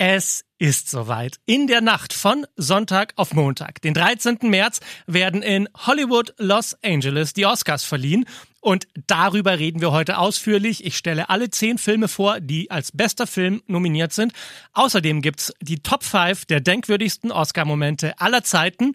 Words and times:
Es 0.00 0.44
ist 0.58 0.88
soweit. 0.88 1.40
In 1.44 1.66
der 1.66 1.80
Nacht 1.80 2.12
von 2.12 2.46
Sonntag 2.54 3.14
auf 3.16 3.34
Montag, 3.34 3.82
den 3.82 3.94
13. 3.94 4.38
März, 4.42 4.78
werden 5.08 5.42
in 5.42 5.68
Hollywood, 5.76 6.34
Los 6.38 6.76
Angeles 6.84 7.32
die 7.32 7.46
Oscars 7.46 7.82
verliehen. 7.82 8.24
Und 8.60 8.86
darüber 9.08 9.58
reden 9.58 9.80
wir 9.80 9.90
heute 9.90 10.18
ausführlich. 10.18 10.84
Ich 10.84 10.96
stelle 10.96 11.30
alle 11.30 11.50
zehn 11.50 11.78
Filme 11.78 12.06
vor, 12.06 12.38
die 12.38 12.70
als 12.70 12.92
bester 12.92 13.26
Film 13.26 13.60
nominiert 13.66 14.12
sind. 14.12 14.34
Außerdem 14.72 15.20
gibt's 15.20 15.52
die 15.60 15.80
Top 15.80 16.04
5 16.04 16.44
der 16.44 16.60
denkwürdigsten 16.60 17.32
Oscar-Momente 17.32 18.20
aller 18.20 18.44
Zeiten. 18.44 18.94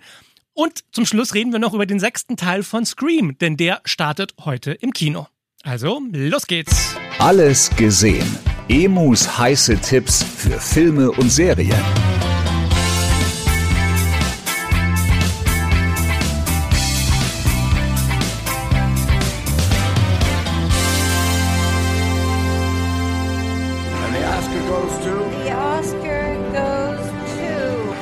Und 0.53 0.85
zum 0.93 1.05
Schluss 1.05 1.33
reden 1.33 1.51
wir 1.51 1.59
noch 1.59 1.73
über 1.73 1.85
den 1.85 1.99
sechsten 1.99 2.37
Teil 2.37 2.63
von 2.63 2.85
Scream, 2.85 3.37
denn 3.39 3.57
der 3.57 3.81
startet 3.83 4.35
heute 4.45 4.71
im 4.71 4.93
Kino. 4.93 5.27
Also, 5.63 6.01
los 6.13 6.47
geht's. 6.47 6.95
Alles 7.19 7.69
gesehen. 7.75 8.37
Emus 8.69 9.37
heiße 9.37 9.77
Tipps 9.79 10.22
für 10.43 10.59
Filme 10.59 11.09
und 11.09 11.31
Serien. 11.31 11.79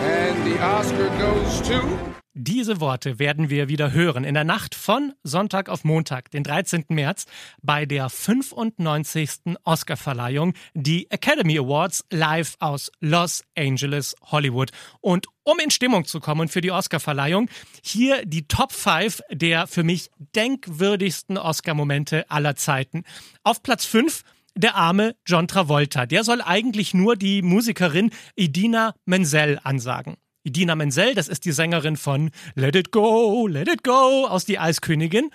And 0.03 0.43
the 0.45 0.57
Oscar 0.59 1.09
goes 1.19 1.61
to. 1.67 2.10
Diese 2.33 2.79
Worte 2.79 3.19
werden 3.19 3.49
wir 3.49 3.67
wieder 3.67 3.91
hören 3.91 4.23
in 4.23 4.35
der 4.35 4.45
Nacht 4.45 4.73
von 4.73 5.11
Sonntag 5.21 5.67
auf 5.67 5.83
Montag, 5.83 6.31
den 6.31 6.43
13. 6.43 6.85
März, 6.87 7.25
bei 7.61 7.85
der 7.85 8.09
95. 8.09 9.57
Oscarverleihung, 9.65 10.53
die 10.73 11.11
Academy 11.11 11.59
Awards 11.59 12.05
live 12.09 12.55
aus 12.59 12.89
Los 13.01 13.43
Angeles, 13.57 14.15
Hollywood. 14.21 14.71
Und 15.01 15.27
um 15.43 15.59
in 15.59 15.71
Stimmung 15.71 16.05
zu 16.05 16.21
kommen 16.21 16.47
für 16.47 16.61
die 16.61 16.71
Oscarverleihung, 16.71 17.49
hier 17.83 18.25
die 18.25 18.47
Top 18.47 18.71
5 18.71 19.23
der 19.29 19.67
für 19.67 19.83
mich 19.83 20.09
denkwürdigsten 20.33 21.37
Oscar-Momente 21.37 22.31
aller 22.31 22.55
Zeiten. 22.55 23.03
Auf 23.43 23.61
Platz 23.61 23.83
5 23.83 24.23
der 24.55 24.75
arme 24.75 25.17
John 25.25 25.49
Travolta. 25.49 26.05
Der 26.05 26.23
soll 26.23 26.41
eigentlich 26.41 26.93
nur 26.93 27.17
die 27.17 27.41
Musikerin 27.41 28.11
Idina 28.35 28.95
Menzel 29.03 29.59
ansagen. 29.61 30.15
Idina 30.43 30.75
Menzel, 30.75 31.13
das 31.13 31.27
ist 31.27 31.45
die 31.45 31.51
Sängerin 31.51 31.97
von 31.97 32.31
Let 32.55 32.75
It 32.75 32.91
Go, 32.91 33.47
Let 33.47 33.67
It 33.67 33.83
Go 33.83 34.25
aus 34.27 34.45
Die 34.45 34.57
Eiskönigin. 34.59 35.29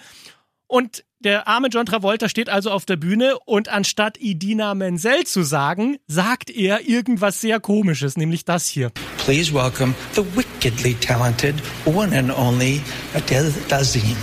Und 0.67 1.05
der 1.21 1.47
arme 1.47 1.69
John 1.69 1.87
Travolta 1.87 2.29
steht 2.29 2.49
also 2.49 2.71
auf 2.71 2.85
der 2.85 2.97
Bühne 2.97 3.39
und 3.47 3.69
anstatt 3.69 4.19
Idina 4.19 4.75
Menzel 4.75 5.25
zu 5.25 5.43
sagen, 5.43 5.99
sagt 6.09 6.51
er 6.51 6.89
irgendwas 6.89 7.41
sehr 7.41 7.61
komisches, 7.61 8.17
nämlich 8.17 8.45
das 8.45 8.67
hier. 8.67 8.91
Please 9.25 9.55
welcome 9.55 9.95
the 10.15 10.23
wickedly 10.35 10.95
talented 10.95 11.55
one 11.85 12.17
and 12.17 12.37
only 12.37 12.81
Adele 13.15 13.53
Dazim. 13.69 14.17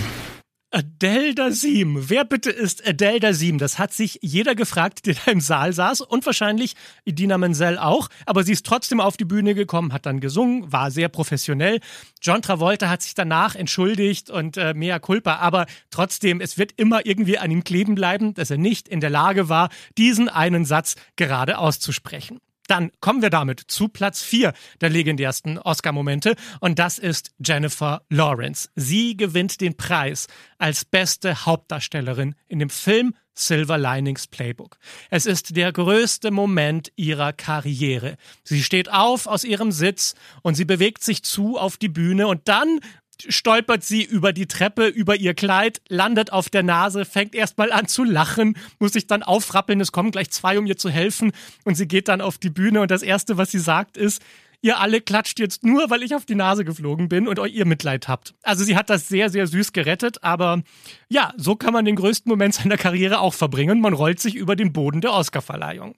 Adele 0.74 1.36
Dazim. 1.36 2.10
Wer 2.10 2.24
bitte 2.24 2.50
ist 2.50 2.84
Adele 2.84 3.20
Dazim? 3.20 3.58
Das 3.58 3.78
hat 3.78 3.92
sich 3.92 4.18
jeder 4.22 4.56
gefragt, 4.56 5.06
der 5.06 5.14
da 5.14 5.30
im 5.30 5.40
Saal 5.40 5.72
saß 5.72 6.00
und 6.00 6.26
wahrscheinlich 6.26 6.74
Idina 7.04 7.38
Menzel 7.38 7.78
auch. 7.78 8.08
Aber 8.26 8.42
sie 8.42 8.50
ist 8.50 8.66
trotzdem 8.66 8.98
auf 8.98 9.16
die 9.16 9.24
Bühne 9.24 9.54
gekommen, 9.54 9.92
hat 9.92 10.04
dann 10.04 10.18
gesungen, 10.18 10.72
war 10.72 10.90
sehr 10.90 11.08
professionell. 11.08 11.78
John 12.20 12.42
Travolta 12.42 12.88
hat 12.88 13.02
sich 13.02 13.14
danach 13.14 13.54
entschuldigt 13.54 14.30
und 14.30 14.56
äh, 14.56 14.74
mea 14.74 14.98
culpa. 14.98 15.36
Aber 15.36 15.66
trotzdem, 15.90 16.40
es 16.40 16.58
wird 16.58 16.72
immer 16.76 17.06
irgendwie 17.06 17.38
an 17.38 17.52
ihm 17.52 17.62
kleben 17.62 17.94
bleiben, 17.94 18.34
dass 18.34 18.50
er 18.50 18.58
nicht 18.58 18.88
in 18.88 18.98
der 18.98 19.10
Lage 19.10 19.48
war, 19.48 19.68
diesen 19.96 20.28
einen 20.28 20.64
Satz 20.64 20.96
gerade 21.14 21.58
auszusprechen. 21.58 22.40
Dann 22.66 22.90
kommen 23.00 23.20
wir 23.20 23.30
damit 23.30 23.60
zu 23.60 23.88
Platz 23.88 24.22
4 24.22 24.52
der 24.80 24.90
legendärsten 24.90 25.58
Oscar-Momente 25.58 26.34
und 26.60 26.78
das 26.78 26.98
ist 26.98 27.32
Jennifer 27.38 28.02
Lawrence. 28.08 28.70
Sie 28.74 29.16
gewinnt 29.16 29.60
den 29.60 29.76
Preis 29.76 30.28
als 30.58 30.84
beste 30.84 31.44
Hauptdarstellerin 31.44 32.34
in 32.48 32.58
dem 32.58 32.70
Film 32.70 33.14
Silver 33.34 33.78
Linings 33.78 34.26
Playbook. 34.28 34.78
Es 35.10 35.26
ist 35.26 35.56
der 35.56 35.72
größte 35.72 36.30
Moment 36.30 36.92
ihrer 36.96 37.32
Karriere. 37.32 38.16
Sie 38.44 38.62
steht 38.62 38.90
auf 38.90 39.26
aus 39.26 39.44
ihrem 39.44 39.72
Sitz 39.72 40.14
und 40.42 40.54
sie 40.54 40.64
bewegt 40.64 41.02
sich 41.02 41.22
zu 41.24 41.58
auf 41.58 41.76
die 41.76 41.88
Bühne 41.88 42.28
und 42.28 42.48
dann 42.48 42.80
stolpert 43.28 43.84
sie 43.84 44.02
über 44.02 44.32
die 44.32 44.46
Treppe, 44.46 44.86
über 44.86 45.16
ihr 45.16 45.34
Kleid, 45.34 45.80
landet 45.88 46.32
auf 46.32 46.50
der 46.50 46.62
Nase, 46.62 47.04
fängt 47.04 47.34
erstmal 47.34 47.72
an 47.72 47.86
zu 47.86 48.04
lachen, 48.04 48.56
muss 48.78 48.92
sich 48.92 49.06
dann 49.06 49.22
aufrappeln, 49.22 49.80
es 49.80 49.92
kommen 49.92 50.10
gleich 50.10 50.30
zwei, 50.30 50.58
um 50.58 50.66
ihr 50.66 50.76
zu 50.76 50.90
helfen 50.90 51.32
und 51.64 51.76
sie 51.76 51.88
geht 51.88 52.08
dann 52.08 52.20
auf 52.20 52.38
die 52.38 52.50
Bühne 52.50 52.80
und 52.80 52.90
das 52.90 53.02
erste, 53.02 53.36
was 53.36 53.50
sie 53.50 53.58
sagt, 53.58 53.96
ist, 53.96 54.22
ihr 54.64 54.80
alle 54.80 55.02
klatscht 55.02 55.38
jetzt 55.40 55.62
nur, 55.62 55.90
weil 55.90 56.02
ich 56.02 56.14
auf 56.14 56.24
die 56.24 56.34
Nase 56.34 56.64
geflogen 56.64 57.10
bin 57.10 57.28
und 57.28 57.38
ihr 57.38 57.66
Mitleid 57.66 58.08
habt. 58.08 58.34
Also 58.42 58.64
sie 58.64 58.76
hat 58.76 58.88
das 58.88 59.08
sehr, 59.08 59.28
sehr 59.28 59.46
süß 59.46 59.74
gerettet, 59.74 60.24
aber 60.24 60.62
ja, 61.08 61.34
so 61.36 61.54
kann 61.54 61.74
man 61.74 61.84
den 61.84 61.96
größten 61.96 62.30
Moment 62.30 62.54
seiner 62.54 62.78
Karriere 62.78 63.20
auch 63.20 63.34
verbringen. 63.34 63.80
Man 63.80 63.92
rollt 63.92 64.20
sich 64.20 64.34
über 64.34 64.56
den 64.56 64.72
Boden 64.72 65.02
der 65.02 65.12
Oscarverleihung. 65.12 65.94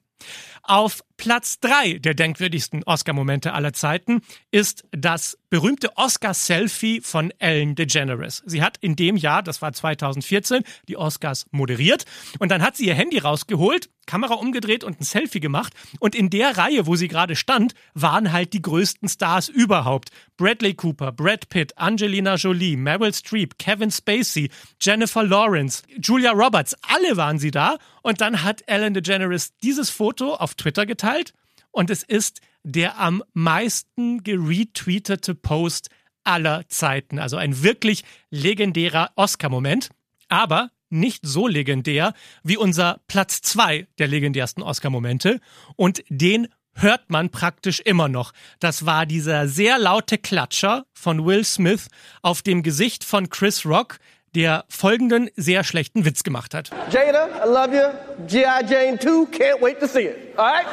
Auf 0.69 1.01
Platz 1.15 1.61
drei 1.61 1.93
der 1.93 2.13
denkwürdigsten 2.13 2.83
Oscar-Momente 2.83 3.53
aller 3.53 3.71
Zeiten 3.71 4.21
ist 4.51 4.83
das 4.91 5.37
berühmte 5.49 5.95
Oscar-Selfie 5.95 6.99
von 6.99 7.31
Ellen 7.39 7.73
DeGeneres. 7.75 8.43
Sie 8.45 8.61
hat 8.61 8.77
in 8.81 8.97
dem 8.97 9.15
Jahr, 9.15 9.41
das 9.41 9.61
war 9.61 9.71
2014, 9.71 10.63
die 10.89 10.97
Oscars 10.97 11.45
moderiert 11.51 12.05
und 12.39 12.51
dann 12.51 12.61
hat 12.61 12.75
sie 12.75 12.85
ihr 12.85 12.95
Handy 12.95 13.17
rausgeholt, 13.17 13.89
Kamera 14.05 14.35
umgedreht 14.35 14.83
und 14.83 14.99
ein 14.99 15.03
Selfie 15.03 15.39
gemacht 15.39 15.73
und 15.99 16.15
in 16.15 16.29
der 16.29 16.57
Reihe, 16.57 16.85
wo 16.85 16.95
sie 16.95 17.07
gerade 17.07 17.35
stand, 17.35 17.73
waren 17.93 18.31
halt 18.31 18.53
die 18.53 18.61
größten 18.61 19.09
Stars 19.09 19.49
überhaupt. 19.49 20.09
Bradley 20.37 20.75
Cooper, 20.75 21.11
Brad 21.11 21.49
Pitt, 21.49 21.77
Angelina 21.77 22.35
Jolie, 22.35 22.77
Meryl 22.77 23.13
Streep, 23.13 23.57
Kevin 23.57 23.91
Spacey, 23.91 24.49
Jennifer 24.81 25.23
Lawrence, 25.23 25.83
Julia 26.01 26.31
Roberts, 26.31 26.75
alle 26.83 27.17
waren 27.17 27.39
sie 27.39 27.51
da 27.51 27.77
und 28.01 28.21
dann 28.21 28.43
hat 28.43 28.63
Ellen 28.67 28.93
DeGeneres 28.93 29.57
dieses 29.57 29.89
Foto 29.89 30.35
auf 30.35 30.55
Twitter 30.57 30.85
geteilt 30.85 31.33
und 31.71 31.89
es 31.89 32.03
ist 32.03 32.41
der 32.63 32.99
am 32.99 33.23
meisten 33.33 34.23
geretweetete 34.23 35.35
Post 35.35 35.89
aller 36.23 36.67
Zeiten. 36.67 37.19
Also 37.19 37.37
ein 37.37 37.63
wirklich 37.63 38.03
legendärer 38.29 39.11
Oscar-Moment. 39.15 39.89
Aber 40.27 40.71
nicht 40.89 41.25
so 41.25 41.47
legendär 41.47 42.13
wie 42.43 42.57
unser 42.57 42.99
Platz 43.07 43.41
zwei 43.41 43.87
der 43.97 44.07
legendärsten 44.07 44.63
Oscar-Momente. 44.63 45.39
Und 45.75 46.03
den 46.09 46.47
hört 46.73 47.09
man 47.09 47.29
praktisch 47.29 47.79
immer 47.79 48.07
noch. 48.07 48.33
Das 48.59 48.85
war 48.85 49.05
dieser 49.05 49.47
sehr 49.47 49.79
laute 49.79 50.17
Klatscher 50.17 50.85
von 50.93 51.25
Will 51.25 51.43
Smith 51.43 51.87
auf 52.21 52.41
dem 52.41 52.63
Gesicht 52.63 53.03
von 53.03 53.29
Chris 53.29 53.65
Rock, 53.65 53.97
der 54.37 54.65
folgenden 54.69 55.31
sehr 55.35 55.63
schlechten 55.63 56.05
Witz 56.05 56.21
gemacht 56.21 56.53
hat. 56.53 56.69
Jada, 56.91 57.27
I 57.43 57.49
love 57.49 57.75
you. 57.75 58.27
G.I. 58.27 58.65
Jane 58.69 58.99
2, 58.99 59.35
can't 59.35 59.59
wait 59.61 59.79
to 59.79 59.87
see 59.87 60.09
it. 60.09 60.15
All 60.37 60.45
right? 60.45 60.67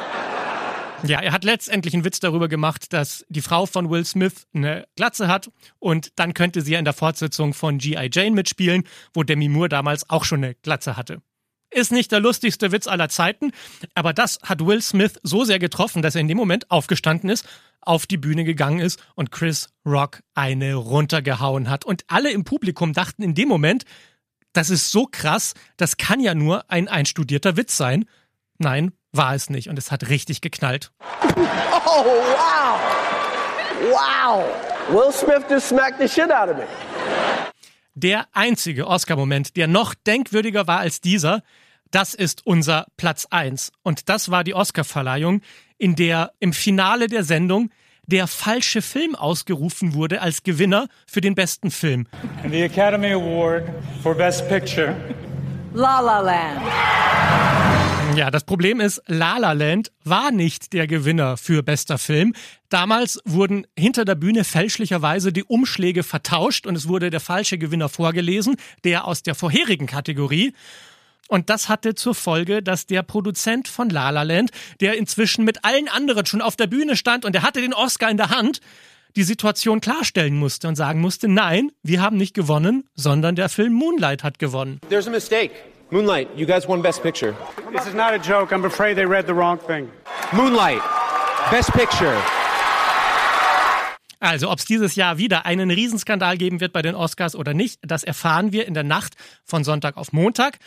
Ja, 1.01 1.19
er 1.19 1.31
hat 1.31 1.43
letztendlich 1.43 1.95
einen 1.95 2.05
Witz 2.05 2.19
darüber 2.19 2.47
gemacht, 2.47 2.93
dass 2.93 3.25
die 3.27 3.41
Frau 3.41 3.65
von 3.65 3.89
Will 3.89 4.05
Smith 4.05 4.45
eine 4.53 4.85
Glatze 4.95 5.27
hat 5.27 5.49
und 5.79 6.11
dann 6.19 6.35
könnte 6.35 6.61
sie 6.61 6.73
ja 6.73 6.79
in 6.79 6.85
der 6.85 6.93
Fortsetzung 6.93 7.55
von 7.55 7.79
G.I. 7.79 8.11
Jane 8.13 8.35
mitspielen, 8.35 8.83
wo 9.15 9.23
Demi 9.23 9.49
Moore 9.49 9.69
damals 9.69 10.11
auch 10.11 10.25
schon 10.25 10.43
eine 10.43 10.53
Glatze 10.53 10.95
hatte. 10.95 11.23
Ist 11.71 11.91
nicht 11.91 12.11
der 12.11 12.19
lustigste 12.19 12.71
Witz 12.71 12.85
aller 12.85 13.09
Zeiten, 13.09 13.51
aber 13.95 14.13
das 14.13 14.37
hat 14.43 14.63
Will 14.63 14.81
Smith 14.83 15.19
so 15.23 15.43
sehr 15.43 15.57
getroffen, 15.57 16.03
dass 16.03 16.13
er 16.13 16.21
in 16.21 16.27
dem 16.27 16.37
Moment 16.37 16.69
aufgestanden 16.69 17.31
ist, 17.31 17.47
auf 17.85 18.07
die 18.07 18.17
Bühne 18.17 18.43
gegangen 18.43 18.79
ist 18.79 19.03
und 19.15 19.31
Chris 19.31 19.69
Rock 19.85 20.21
eine 20.33 20.75
runtergehauen 20.75 21.69
hat. 21.69 21.85
Und 21.85 22.03
alle 22.07 22.31
im 22.31 22.43
Publikum 22.43 22.93
dachten 22.93 23.23
in 23.23 23.35
dem 23.35 23.47
Moment, 23.47 23.85
das 24.53 24.69
ist 24.69 24.91
so 24.91 25.07
krass, 25.09 25.53
das 25.77 25.97
kann 25.97 26.19
ja 26.19 26.33
nur 26.33 26.69
ein 26.69 26.87
einstudierter 26.87 27.57
Witz 27.57 27.77
sein. 27.77 28.05
Nein, 28.57 28.93
war 29.11 29.35
es 29.35 29.49
nicht 29.49 29.69
und 29.69 29.77
es 29.77 29.91
hat 29.91 30.09
richtig 30.09 30.41
geknallt. 30.41 30.91
Oh, 31.85 32.03
wow. 32.03 32.79
Wow. 33.91 34.43
Will 34.89 35.11
Smith 35.11 35.43
just 35.49 35.69
smacked 35.69 35.99
the 35.99 36.07
shit 36.07 36.31
out 36.31 36.49
of 36.49 36.57
me. 36.57 36.63
Der 37.95 38.27
einzige 38.33 38.87
Oscar-Moment, 38.87 39.55
der 39.55 39.67
noch 39.67 39.93
denkwürdiger 39.93 40.67
war 40.67 40.79
als 40.79 40.99
dieser, 40.99 41.43
Das 41.91 42.13
ist 42.13 42.45
unser 42.45 42.87
Platz 42.97 43.25
1. 43.29 43.71
Und 43.81 44.09
das 44.09 44.29
war 44.29 44.43
die 44.43 44.53
Oscarverleihung, 44.53 45.41
in 45.77 45.95
der 45.95 46.31
im 46.39 46.53
Finale 46.53 47.07
der 47.07 47.23
Sendung 47.23 47.69
der 48.07 48.27
falsche 48.27 48.81
Film 48.81 49.15
ausgerufen 49.15 49.93
wurde 49.93 50.21
als 50.21 50.43
Gewinner 50.43 50.87
für 51.07 51.21
den 51.21 51.35
besten 51.35 51.71
Film. 51.71 52.07
And 52.43 52.53
the 52.53 52.61
Academy 52.61 53.11
Award 53.11 53.63
for 54.03 54.15
Best 54.15 54.47
Picture. 54.47 54.95
La 55.73 55.99
La 55.99 56.19
Land. 56.19 56.61
Ja, 58.15 58.31
das 58.31 58.45
Problem 58.45 58.79
ist, 58.79 59.01
La 59.07 59.37
La 59.37 59.51
Land 59.51 59.91
war 60.05 60.31
nicht 60.31 60.71
der 60.71 60.87
Gewinner 60.87 61.35
für 61.35 61.63
bester 61.63 61.97
Film. 61.97 62.33
Damals 62.69 63.19
wurden 63.25 63.67
hinter 63.77 64.05
der 64.05 64.15
Bühne 64.15 64.45
fälschlicherweise 64.45 65.33
die 65.33 65.43
Umschläge 65.43 66.03
vertauscht 66.03 66.65
und 66.65 66.75
es 66.75 66.87
wurde 66.87 67.09
der 67.09 67.19
falsche 67.19 67.57
Gewinner 67.57 67.89
vorgelesen, 67.89 68.55
der 68.85 69.05
aus 69.05 69.21
der 69.21 69.35
vorherigen 69.35 69.85
Kategorie. 69.85 70.53
Und 71.27 71.49
das 71.49 71.69
hatte 71.69 71.95
zur 71.95 72.13
Folge, 72.13 72.61
dass 72.61 72.85
der 72.85 73.01
Produzent 73.01 73.67
von 73.67 73.89
La 73.89 74.11
La 74.11 74.21
Land, 74.21 74.51
der 74.79 74.97
inzwischen 74.97 75.43
mit 75.43 75.65
allen 75.65 75.87
anderen 75.87 76.25
schon 76.25 76.41
auf 76.41 76.55
der 76.55 76.67
Bühne 76.67 76.95
stand 76.95 77.25
und 77.25 77.33
der 77.33 77.41
hatte 77.41 77.61
den 77.61 77.73
Oscar 77.73 78.09
in 78.11 78.17
der 78.17 78.29
Hand, 78.29 78.61
die 79.15 79.23
Situation 79.23 79.81
klarstellen 79.81 80.37
musste 80.37 80.67
und 80.67 80.75
sagen 80.75 80.99
musste, 80.99 81.27
nein, 81.27 81.71
wir 81.83 82.01
haben 82.01 82.17
nicht 82.17 82.33
gewonnen, 82.33 82.83
sondern 82.95 83.35
der 83.35 83.49
Film 83.49 83.73
Moonlight 83.73 84.23
hat 84.23 84.39
gewonnen. 84.39 84.79
There's 84.89 85.07
a 85.07 85.11
mistake. 85.11 85.51
Moonlight, 85.89 86.27
you 86.35 86.45
guys 86.45 86.67
won 86.67 86.81
Best 86.81 87.01
Picture. 87.01 87.33
This 87.71 87.87
is 87.87 87.93
not 87.93 88.11
a 88.11 88.17
joke. 88.17 88.53
I'm 88.53 88.65
afraid 88.65 88.97
they 88.97 89.05
read 89.05 89.25
the 89.27 89.33
wrong 89.33 89.59
thing. 89.65 89.89
Moonlight, 90.31 90.81
Best 91.51 91.71
Picture. 91.73 92.15
Also, 94.19 94.49
ob 94.49 94.57
es 94.57 94.65
dieses 94.65 94.95
Jahr 94.95 95.19
wieder 95.19 95.45
einen 95.45 95.69
Riesenskandal 95.69 96.37
geben 96.37 96.59
wird 96.59 96.73
bei 96.73 96.81
den 96.81 96.95
Oscars 96.95 97.35
oder 97.35 97.53
nicht, 97.53 97.79
das 97.83 98.03
erfahren 98.03 98.51
wir 98.51 98.67
in 98.67 98.73
der 98.73 98.83
Nacht 98.83 99.13
von 99.43 99.63
Sonntag 99.63 99.97
auf 99.97 100.13
Montag. 100.13 100.57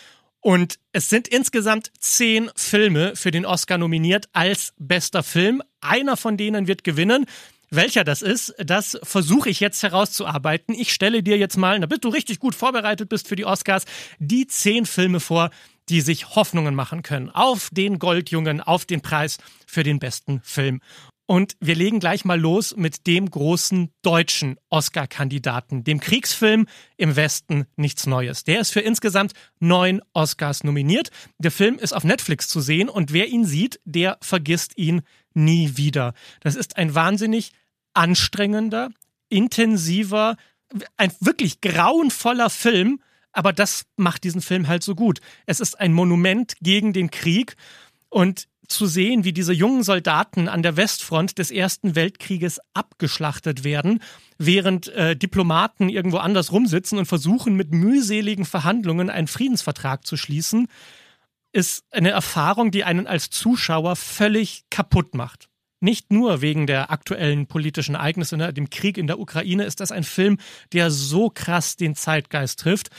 Und 0.41 0.79
es 0.93 1.09
sind 1.09 1.29
insgesamt 1.29 1.91
zehn 1.99 2.51
Filme 2.55 3.17
für 3.17 3.31
den 3.31 3.45
Oscar 3.45 3.79
nominiert 3.79 4.29
als 4.33 4.73
bester 4.79 5.23
Film. 5.23 5.63
Einer 5.81 6.17
von 6.17 6.37
denen 6.37 6.67
wird 6.67 6.85
gewinnen. 6.85 7.27
Welcher 7.71 8.03
das 8.03 8.23
ist, 8.23 8.55
das 8.59 8.99
versuche 9.03 9.51
ich 9.51 9.61
jetzt 9.61 9.83
herauszuarbeiten. 9.83 10.75
Ich 10.75 10.93
stelle 10.93 11.23
dir 11.23 11.37
jetzt 11.37 11.59
mal, 11.59 11.79
damit 11.81 12.03
du 12.03 12.09
richtig 12.09 12.39
gut 12.39 12.55
vorbereitet 12.55 13.11
bist 13.11 13.29
für 13.29 13.37
die 13.37 13.45
Oscars, 13.45 13.85
die 14.19 14.47
zehn 14.47 14.87
Filme 14.87 15.21
vor, 15.21 15.51
die 15.91 16.01
sich 16.01 16.35
Hoffnungen 16.35 16.75
machen 16.75 17.03
können 17.03 17.31
auf 17.31 17.69
den 17.71 17.99
Goldjungen, 17.99 18.61
auf 18.61 18.87
den 18.87 19.03
Preis 19.03 19.39
für 19.67 19.83
den 19.83 19.99
besten 19.99 20.41
Film. 20.43 20.81
Und 21.31 21.59
wir 21.61 21.75
legen 21.75 22.01
gleich 22.01 22.25
mal 22.25 22.41
los 22.41 22.75
mit 22.75 23.07
dem 23.07 23.31
großen 23.31 23.91
deutschen 24.01 24.57
Oscar-Kandidaten, 24.71 25.85
dem 25.85 26.01
Kriegsfilm 26.01 26.67
im 26.97 27.17
Westen 27.17 27.67
nichts 27.77 28.07
Neues. 28.07 28.45
Der 28.45 28.61
ist 28.61 28.73
für 28.73 28.81
insgesamt 28.81 29.35
neun 29.61 30.01
Oscars 30.15 30.65
nominiert. 30.65 31.11
Der 31.37 31.51
Film 31.51 31.79
ist 31.79 31.93
auf 31.93 32.03
Netflix 32.03 32.49
zu 32.49 32.63
sehen 32.63 32.89
und 32.89 33.13
wer 33.13 33.29
ihn 33.29 33.45
sieht, 33.45 33.79
der 33.85 34.17
vergisst 34.23 34.79
ihn 34.79 35.03
nie 35.35 35.77
wieder. 35.77 36.15
Das 36.41 36.57
ist 36.57 36.79
ein 36.79 36.95
wahnsinnig 36.95 37.53
anstrengender, 37.93 38.89
intensiver, 39.29 40.39
ein 40.97 41.13
wirklich 41.21 41.61
grauenvoller 41.61 42.49
Film, 42.49 43.03
aber 43.33 43.53
das 43.53 43.85
macht 43.97 44.25
diesen 44.25 44.41
Film 44.41 44.67
halt 44.67 44.83
so 44.83 44.95
gut. 44.95 45.21
Es 45.45 45.61
ist 45.61 45.79
ein 45.79 45.93
Monument 45.93 46.55
gegen 46.63 46.95
den 46.95 47.11
Krieg 47.11 47.55
und 48.09 48.49
zu 48.69 48.87
sehen, 48.87 49.25
wie 49.25 49.33
diese 49.33 49.53
jungen 49.53 49.83
Soldaten 49.83 50.49
an 50.49 50.63
der 50.63 50.77
Westfront 50.77 51.39
des 51.39 51.51
Ersten 51.51 51.95
Weltkrieges 51.95 52.61
abgeschlachtet 52.75 53.65
werden, 53.65 54.03
während 54.39 54.89
äh, 54.89 55.17
Diplomaten 55.17 55.89
irgendwo 55.89 56.19
anders 56.19 56.53
rumsitzen 56.53 56.99
und 56.99 57.07
versuchen, 57.07 57.55
mit 57.55 57.73
mühseligen 57.73 58.45
Verhandlungen 58.45 59.11
einen 59.11 59.27
Friedensvertrag 59.27 60.07
zu 60.07 60.17
schließen, 60.17 60.69
ist 61.53 61.85
eine 61.91 62.11
Erfahrung, 62.11 62.71
die 62.71 62.85
einen 62.85 63.07
als 63.07 63.31
Zuschauer 63.31 63.97
völlig 63.97 64.65
kaputt 64.71 65.15
macht. 65.15 65.49
Nicht 65.81 66.13
nur 66.13 66.41
wegen 66.41 66.67
der 66.67 66.91
aktuellen 66.91 67.47
politischen 67.47 67.95
Ereignisse, 67.95 68.37
ne, 68.37 68.53
dem 68.53 68.71
Krieg 68.71 68.99
in 68.99 69.07
der 69.07 69.19
Ukraine, 69.19 69.65
ist 69.65 69.81
das 69.81 69.93
ein 69.93 70.05
Film, 70.05 70.39
der 70.73 70.91
so 70.91 71.31
krass 71.31 71.77
den 71.77 71.95
Zeitgeist 71.95 72.61
trifft, 72.61 72.91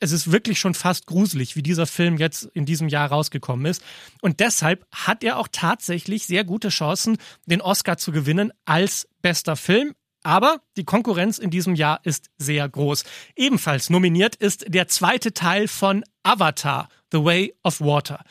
es 0.00 0.12
ist 0.12 0.32
wirklich 0.32 0.58
schon 0.58 0.74
fast 0.74 1.06
gruselig, 1.06 1.56
wie 1.56 1.62
dieser 1.62 1.86
Film 1.86 2.16
jetzt 2.18 2.44
in 2.54 2.64
diesem 2.64 2.88
Jahr 2.88 3.08
rausgekommen 3.08 3.66
ist. 3.66 3.82
Und 4.20 4.40
deshalb 4.40 4.86
hat 4.92 5.22
er 5.24 5.38
auch 5.38 5.48
tatsächlich 5.50 6.26
sehr 6.26 6.44
gute 6.44 6.68
Chancen, 6.68 7.18
den 7.46 7.60
Oscar 7.60 7.98
zu 7.98 8.12
gewinnen 8.12 8.52
als 8.64 9.08
bester 9.22 9.56
Film. 9.56 9.94
Aber 10.22 10.60
die 10.76 10.84
Konkurrenz 10.84 11.38
in 11.38 11.50
diesem 11.50 11.74
Jahr 11.76 12.00
ist 12.02 12.30
sehr 12.36 12.68
groß. 12.68 13.04
Ebenfalls 13.36 13.90
nominiert 13.90 14.34
ist 14.34 14.64
der 14.66 14.88
zweite 14.88 15.32
Teil 15.32 15.68
von 15.68 16.04
Avatar, 16.24 16.88
The 17.12 17.22
Way 17.24 17.54
of 17.62 17.80
Water. 17.80 18.24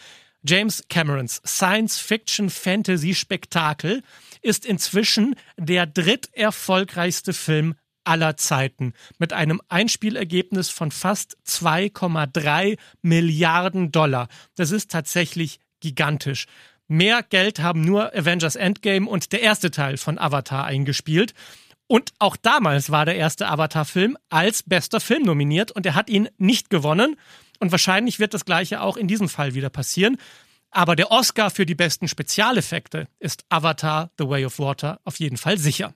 James 0.47 0.83
Camerons 0.89 1.41
Science-Fiction-Fantasy-Spektakel 1.45 4.01
ist 4.41 4.65
inzwischen 4.65 5.35
der 5.57 5.85
dritterfolgreichste 5.87 7.33
Film 7.33 7.75
aller 8.03 8.35
Zeiten 8.37 8.93
mit 9.17 9.33
einem 9.33 9.59
Einspielergebnis 9.69 10.69
von 10.69 10.91
fast 10.91 11.37
2,3 11.47 12.77
Milliarden 13.01 13.91
Dollar. 13.91 14.27
Das 14.55 14.69
ist 14.71 14.91
tatsächlich 14.91 15.59
gigantisch. 15.79 16.45
Mehr 16.87 17.23
Geld 17.23 17.59
haben 17.59 17.81
nur 17.81 18.15
Avengers 18.15 18.55
Endgame 18.55 19.09
und 19.09 19.31
der 19.31 19.41
erste 19.41 19.71
Teil 19.71 19.97
von 19.97 20.19
Avatar 20.19 20.65
eingespielt. 20.65 21.33
Und 21.87 22.13
auch 22.19 22.37
damals 22.37 22.91
war 22.91 23.05
der 23.05 23.15
erste 23.15 23.47
Avatar-Film 23.47 24.15
als 24.29 24.61
bester 24.61 24.99
Film 24.99 25.23
nominiert 25.23 25.71
und 25.71 25.87
er 25.87 25.95
hat 25.95 26.09
ihn 26.09 26.29
nicht 26.37 26.69
gewonnen. 26.69 27.15
Und 27.59 27.71
wahrscheinlich 27.71 28.19
wird 28.19 28.33
das 28.33 28.45
gleiche 28.45 28.81
auch 28.81 28.97
in 28.97 29.07
diesem 29.07 29.29
Fall 29.29 29.53
wieder 29.53 29.69
passieren. 29.69 30.17
Aber 30.71 30.95
der 30.95 31.11
Oscar 31.11 31.51
für 31.51 31.65
die 31.65 31.75
besten 31.75 32.07
Spezialeffekte 32.07 33.07
ist 33.19 33.45
Avatar 33.49 34.11
The 34.17 34.27
Way 34.27 34.45
of 34.45 34.59
Water 34.59 34.99
auf 35.03 35.19
jeden 35.19 35.37
Fall 35.37 35.57
sicher. 35.57 35.93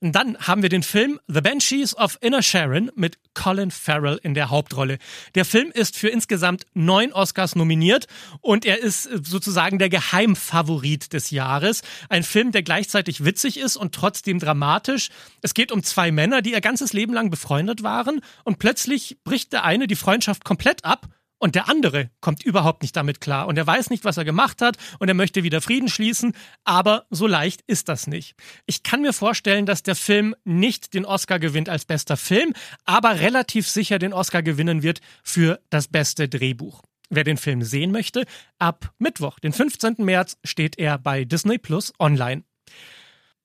Und 0.00 0.12
dann 0.12 0.38
haben 0.38 0.62
wir 0.62 0.68
den 0.68 0.84
Film 0.84 1.18
The 1.26 1.40
Banshees 1.40 1.96
of 1.96 2.18
Inner 2.20 2.42
Sharon 2.42 2.92
mit 2.94 3.18
Colin 3.34 3.72
Farrell 3.72 4.20
in 4.22 4.34
der 4.34 4.48
Hauptrolle. 4.48 4.98
Der 5.34 5.44
Film 5.44 5.72
ist 5.72 5.96
für 5.96 6.08
insgesamt 6.08 6.66
neun 6.72 7.12
Oscars 7.12 7.56
nominiert 7.56 8.06
und 8.40 8.64
er 8.64 8.78
ist 8.78 9.06
äh, 9.06 9.18
sozusagen 9.20 9.80
der 9.80 9.88
Geheimfavorit 9.88 11.12
des 11.12 11.30
Jahres. 11.30 11.82
Ein 12.08 12.22
Film, 12.22 12.52
der 12.52 12.62
gleichzeitig 12.62 13.24
witzig 13.24 13.58
ist 13.58 13.76
und 13.76 13.92
trotzdem 13.92 14.38
dramatisch. 14.38 15.08
Es 15.42 15.52
geht 15.52 15.72
um 15.72 15.82
zwei 15.82 16.12
Männer, 16.12 16.42
die 16.42 16.52
ihr 16.52 16.60
ganzes 16.60 16.92
Leben 16.92 17.12
lang 17.12 17.30
befreundet 17.30 17.82
waren 17.82 18.20
und 18.44 18.60
plötzlich 18.60 19.18
bricht 19.24 19.52
der 19.52 19.64
eine 19.64 19.88
die 19.88 19.96
Freundschaft 19.96 20.44
komplett 20.44 20.84
ab 20.84 21.08
und 21.38 21.54
der 21.54 21.68
andere 21.68 22.10
kommt 22.20 22.42
überhaupt 22.42 22.82
nicht 22.82 22.96
damit 22.96 23.20
klar 23.20 23.46
und 23.46 23.56
er 23.56 23.66
weiß 23.66 23.90
nicht, 23.90 24.04
was 24.04 24.16
er 24.16 24.24
gemacht 24.24 24.60
hat 24.60 24.76
und 24.98 25.08
er 25.08 25.14
möchte 25.14 25.42
wieder 25.42 25.60
Frieden 25.60 25.88
schließen, 25.88 26.34
aber 26.64 27.06
so 27.10 27.26
leicht 27.26 27.62
ist 27.66 27.88
das 27.88 28.06
nicht. 28.06 28.34
Ich 28.66 28.82
kann 28.82 29.02
mir 29.02 29.12
vorstellen, 29.12 29.66
dass 29.66 29.82
der 29.82 29.96
Film 29.96 30.34
nicht 30.44 30.94
den 30.94 31.04
Oscar 31.04 31.38
gewinnt 31.38 31.68
als 31.68 31.84
bester 31.84 32.16
Film, 32.16 32.52
aber 32.84 33.20
relativ 33.20 33.68
sicher 33.68 33.98
den 33.98 34.12
Oscar 34.12 34.42
gewinnen 34.42 34.82
wird 34.82 35.00
für 35.22 35.60
das 35.70 35.88
beste 35.88 36.28
Drehbuch. 36.28 36.82
Wer 37.10 37.24
den 37.24 37.38
Film 37.38 37.62
sehen 37.62 37.90
möchte, 37.90 38.26
ab 38.58 38.92
Mittwoch, 38.98 39.38
den 39.38 39.52
15. 39.52 39.96
März, 39.98 40.36
steht 40.44 40.78
er 40.78 40.98
bei 40.98 41.24
Disney 41.24 41.56
Plus 41.56 41.92
online. 41.98 42.42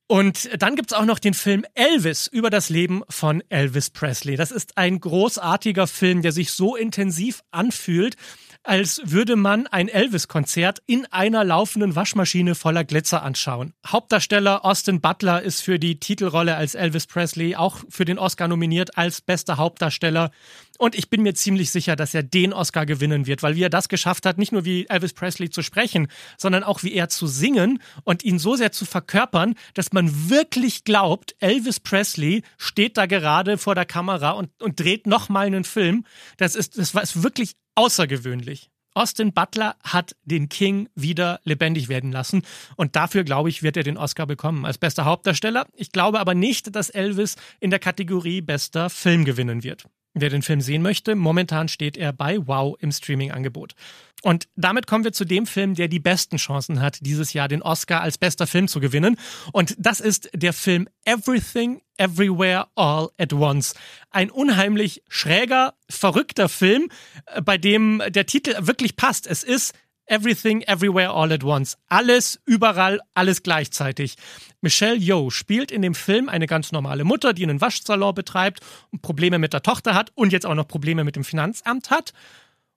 Und 0.08 0.50
dann 0.62 0.76
gibt's 0.76 0.94
auch 0.94 1.06
noch 1.06 1.20
den 1.20 1.34
Film 1.34 1.66
Elvis 1.76 2.28
über 2.28 2.50
das 2.50 2.70
Leben 2.70 3.04
von 3.10 3.42
Elvis 3.50 3.90
Presley. 3.90 4.36
Das 4.36 4.52
ist 4.52 4.78
ein 4.78 5.00
großartiger 5.00 5.88
Film, 5.88 6.22
der 6.22 6.32
sich 6.32 6.52
so 6.52 6.76
intensiv 6.76 7.42
anfühlt, 7.52 8.16
als 8.63 9.01
würde 9.03 9.36
man 9.36 9.67
ein 9.67 9.89
Elvis-Konzert 9.89 10.82
in 10.86 11.05
einer 11.08 11.43
laufenden 11.43 11.96
Waschmaschine 11.96 12.55
voller 12.55 12.84
Glitzer 12.84 13.22
anschauen. 13.22 13.74
Hauptdarsteller 13.86 14.63
Austin 14.63 15.01
Butler 15.01 15.41
ist 15.41 15.62
für 15.62 15.79
die 15.79 16.00
Titelrolle 16.00 16.55
als 16.55 16.74
Elvis 16.74 17.05
Presley 17.05 17.55
auch 17.55 17.77
für 17.89 18.05
den 18.05 18.17
Oscar 18.17 18.48
nominiert 18.48 18.98
als 18.98 19.22
bester 19.22 19.58
Hauptdarsteller. 19.58 20.32
Und 20.79 20.96
ich 20.96 21.10
bin 21.10 21.22
mir 21.22 21.36
ziemlich 21.36 21.72
sicher, 21.72 21.96
dass 21.96 22.13
er 22.13 22.24
den 22.24 22.51
Oscar 22.51 22.86
gewinnen 22.86 23.27
wird, 23.27 23.43
weil 23.43 23.55
wie 23.55 23.63
er 23.63 23.70
das 23.70 23.89
geschafft 23.89 24.25
hat, 24.25 24.38
nicht 24.38 24.51
nur 24.51 24.65
wie 24.65 24.88
Elvis 24.88 25.13
Presley 25.13 25.50
zu 25.50 25.62
sprechen, 25.62 26.08
sondern 26.38 26.63
auch 26.63 26.84
wie 26.84 26.93
er 26.93 27.10
zu 27.10 27.27
singen 27.27 27.79
und 28.03 28.24
ihn 28.24 28.39
so 28.39 28.55
sehr 28.55 28.72
zu 28.72 28.86
verkörpern, 28.86 29.55
dass 29.74 29.93
man 29.93 30.29
wirklich 30.29 30.84
glaubt, 30.84 31.36
Elvis 31.39 31.79
Presley 31.79 32.43
steht 32.58 32.98
da 32.98 33.05
gerade 33.05 33.58
vor 33.58 33.75
der 33.75 33.86
Kamera 33.86 34.32
und, 34.32 34.50
und 34.62 34.79
dreht 34.79 35.05
nochmal 35.05 35.48
einen 35.48 35.63
Film. 35.63 36.05
Das 36.38 36.55
ist, 36.55 36.77
das 36.77 36.96
war 36.96 37.03
wirklich 37.15 37.53
außergewöhnlich. 37.75 38.70
Austin 38.96 39.34
Butler 39.34 39.75
hat 39.84 40.15
den 40.24 40.50
King 40.50 40.88
wieder 40.94 41.39
lebendig 41.44 41.89
werden 41.89 42.12
lassen 42.12 42.44
und 42.75 42.96
dafür, 42.96 43.24
glaube 43.24 43.50
ich, 43.50 43.63
wird 43.63 43.75
er 43.75 43.84
den 43.84 43.98
Oscar 43.98 44.27
bekommen 44.27 44.65
als 44.65 44.77
bester 44.77 45.06
Hauptdarsteller. 45.06 45.65
Ich 45.74 45.92
glaube 45.92 46.20
aber 46.20 46.36
nicht, 46.36 46.75
dass 46.75 46.89
Elvis 46.92 47.36
in 47.60 47.72
der 47.72 47.80
Kategorie 47.80 48.42
bester 48.42 48.89
Film 48.92 49.25
gewinnen 49.25 49.63
wird. 49.63 49.86
wer 50.13 50.30
den 50.30 50.44
Film 50.44 50.62
sehen 50.62 50.82
möchte. 50.82 51.15
Momentan 51.15 51.68
steht 51.68 51.98
er 51.98 52.13
bei 52.13 52.38
Wow 52.46 52.75
im 52.80 52.92
Streaming-Angebot. 52.92 53.74
Und 54.22 54.48
damit 54.56 54.88
kommen 54.88 55.03
wir 55.03 55.12
zu 55.12 55.25
dem 55.25 55.46
Film, 55.46 55.74
der 55.74 55.88
die 55.88 56.00
besten 56.00 56.38
Chancen 56.38 56.80
hat, 56.82 57.00
dieses 57.01 57.34
Jahr 57.34 57.48
den 57.48 57.62
Oscar 57.62 58.01
als 58.01 58.18
bester 58.18 58.48
Film 58.48 58.68
zu 58.68 58.80
gewinnen. 58.80 59.18
Und 59.51 59.75
das 59.77 60.00
ist 60.00 60.30
der 60.34 60.53
Film 60.53 60.88
Everything, 61.03 61.82
Everywhere, 61.98 62.68
All 62.76 63.10
at 63.18 63.34
Once. 63.34 63.76
Ein 64.10 64.30
unheimlich 64.30 65.04
schräger, 65.10 65.74
verrückter 65.90 66.50
Film, 66.50 66.90
äh, 67.28 67.42
bei 67.42 67.58
dem 67.58 68.02
der 68.10 68.26
Titel 68.26 68.56
wirklich 68.60 68.96
passt. 68.96 69.28
Es 69.28 69.44
ist 69.44 69.74
Everything, 70.06 70.62
Everywhere, 70.62 71.12
All 71.12 71.32
at 71.32 71.44
Once. 71.44 71.78
Alles, 71.88 72.40
überall, 72.46 73.00
alles 73.14 73.42
gleichzeitig. 73.42 74.16
Michelle 74.62 74.98
Yeoh 74.98 75.30
spielt 75.30 75.72
in 75.72 75.82
dem 75.82 75.96
Film 75.96 76.30
eine 76.30 76.46
ganz 76.46 76.72
normale 76.72 77.04
Mutter, 77.04 77.34
die 77.34 77.44
einen 77.44 77.62
Waschsalon 77.62 78.14
betreibt 78.14 78.60
und 78.92 79.02
Probleme 79.02 79.40
mit 79.40 79.54
der 79.54 79.62
Tochter 79.62 79.94
hat 79.94 80.12
und 80.16 80.34
jetzt 80.34 80.46
auch 80.46 80.56
noch 80.56 80.68
Probleme 80.68 81.04
mit 81.04 81.16
dem 81.16 81.24
Finanzamt 81.24 81.90
hat. 81.90 82.14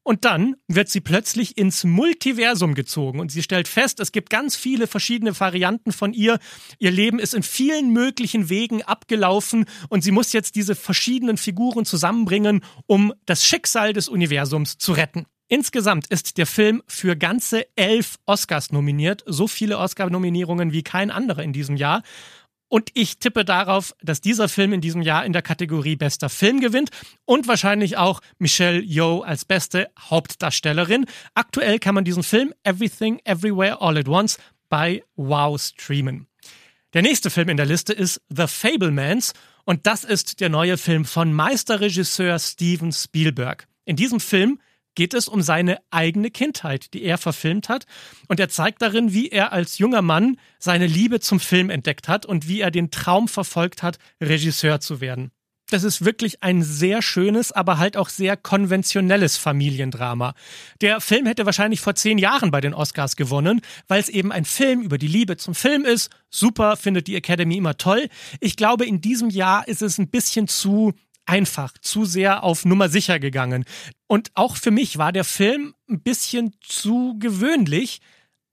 Und 0.06 0.24
dann 0.24 0.54
wird 0.68 0.88
sie 0.88 1.00
plötzlich 1.00 1.58
ins 1.58 1.82
Multiversum 1.82 2.74
gezogen 2.74 3.18
und 3.18 3.32
sie 3.32 3.42
stellt 3.42 3.66
fest, 3.66 3.98
es 3.98 4.12
gibt 4.12 4.30
ganz 4.30 4.54
viele 4.54 4.86
verschiedene 4.86 5.38
Varianten 5.40 5.90
von 5.90 6.12
ihr. 6.12 6.38
Ihr 6.78 6.92
Leben 6.92 7.18
ist 7.18 7.34
in 7.34 7.42
vielen 7.42 7.92
möglichen 7.92 8.48
Wegen 8.48 8.82
abgelaufen 8.82 9.64
und 9.88 10.04
sie 10.04 10.12
muss 10.12 10.32
jetzt 10.32 10.54
diese 10.54 10.76
verschiedenen 10.76 11.36
Figuren 11.36 11.84
zusammenbringen, 11.84 12.62
um 12.86 13.14
das 13.24 13.44
Schicksal 13.44 13.92
des 13.94 14.06
Universums 14.08 14.78
zu 14.78 14.92
retten. 14.92 15.26
Insgesamt 15.48 16.06
ist 16.06 16.38
der 16.38 16.46
Film 16.46 16.84
für 16.86 17.16
ganze 17.16 17.66
elf 17.74 18.20
Oscars 18.26 18.70
nominiert, 18.70 19.24
so 19.26 19.48
viele 19.48 19.76
Oscar-Nominierungen 19.76 20.70
wie 20.70 20.84
kein 20.84 21.10
anderer 21.10 21.42
in 21.42 21.52
diesem 21.52 21.74
Jahr. 21.74 22.04
Und 22.68 22.90
ich 22.94 23.18
tippe 23.18 23.44
darauf, 23.44 23.94
dass 24.02 24.20
dieser 24.20 24.48
Film 24.48 24.72
in 24.72 24.80
diesem 24.80 25.02
Jahr 25.02 25.24
in 25.24 25.32
der 25.32 25.42
Kategorie 25.42 25.94
bester 25.94 26.28
Film 26.28 26.60
gewinnt 26.60 26.90
und 27.24 27.46
wahrscheinlich 27.46 27.96
auch 27.96 28.20
Michelle 28.38 28.80
Yeoh 28.80 29.22
als 29.22 29.44
beste 29.44 29.88
Hauptdarstellerin. 29.98 31.06
Aktuell 31.34 31.78
kann 31.78 31.94
man 31.94 32.04
diesen 32.04 32.24
Film 32.24 32.52
Everything 32.64 33.20
Everywhere 33.24 33.80
All 33.80 33.96
at 33.96 34.08
Once 34.08 34.38
bei 34.68 35.04
Wow 35.14 35.60
streamen. 35.60 36.26
Der 36.92 37.02
nächste 37.02 37.30
Film 37.30 37.50
in 37.50 37.56
der 37.56 37.66
Liste 37.66 37.92
ist 37.92 38.20
The 38.30 38.46
Fablemans 38.48 39.32
und 39.64 39.86
das 39.86 40.02
ist 40.02 40.40
der 40.40 40.48
neue 40.48 40.76
Film 40.76 41.04
von 41.04 41.32
Meisterregisseur 41.32 42.38
Steven 42.38 42.92
Spielberg. 42.92 43.68
In 43.84 43.96
diesem 43.96 44.18
Film 44.18 44.60
geht 44.96 45.14
es 45.14 45.28
um 45.28 45.42
seine 45.42 45.78
eigene 45.92 46.32
Kindheit, 46.32 46.92
die 46.92 47.04
er 47.04 47.18
verfilmt 47.18 47.68
hat. 47.68 47.86
Und 48.26 48.40
er 48.40 48.48
zeigt 48.48 48.82
darin, 48.82 49.12
wie 49.12 49.28
er 49.28 49.52
als 49.52 49.78
junger 49.78 50.02
Mann 50.02 50.38
seine 50.58 50.88
Liebe 50.88 51.20
zum 51.20 51.38
Film 51.38 51.70
entdeckt 51.70 52.08
hat 52.08 52.26
und 52.26 52.48
wie 52.48 52.60
er 52.60 52.72
den 52.72 52.90
Traum 52.90 53.28
verfolgt 53.28 53.84
hat, 53.84 53.98
Regisseur 54.20 54.80
zu 54.80 55.00
werden. 55.00 55.30
Das 55.68 55.82
ist 55.82 56.04
wirklich 56.04 56.44
ein 56.44 56.62
sehr 56.62 57.02
schönes, 57.02 57.50
aber 57.50 57.78
halt 57.78 57.96
auch 57.96 58.08
sehr 58.08 58.36
konventionelles 58.36 59.36
Familiendrama. 59.36 60.34
Der 60.80 61.00
Film 61.00 61.26
hätte 61.26 61.44
wahrscheinlich 61.44 61.80
vor 61.80 61.96
zehn 61.96 62.18
Jahren 62.18 62.52
bei 62.52 62.60
den 62.60 62.72
Oscars 62.72 63.16
gewonnen, 63.16 63.60
weil 63.88 64.00
es 64.00 64.08
eben 64.08 64.30
ein 64.30 64.44
Film 64.44 64.80
über 64.80 64.96
die 64.96 65.08
Liebe 65.08 65.36
zum 65.36 65.56
Film 65.56 65.84
ist. 65.84 66.10
Super, 66.30 66.76
findet 66.76 67.08
die 67.08 67.16
Academy 67.16 67.56
immer 67.56 67.76
toll. 67.76 68.08
Ich 68.40 68.56
glaube, 68.56 68.86
in 68.86 69.00
diesem 69.00 69.28
Jahr 69.28 69.66
ist 69.66 69.82
es 69.82 69.98
ein 69.98 70.08
bisschen 70.08 70.46
zu 70.46 70.92
einfach, 71.26 71.72
zu 71.80 72.04
sehr 72.04 72.42
auf 72.42 72.64
Nummer 72.64 72.88
sicher 72.88 73.18
gegangen. 73.18 73.64
Und 74.06 74.30
auch 74.34 74.56
für 74.56 74.70
mich 74.70 74.98
war 74.98 75.12
der 75.12 75.24
Film 75.24 75.74
ein 75.88 76.00
bisschen 76.02 76.54
zu 76.60 77.16
gewöhnlich, 77.18 78.00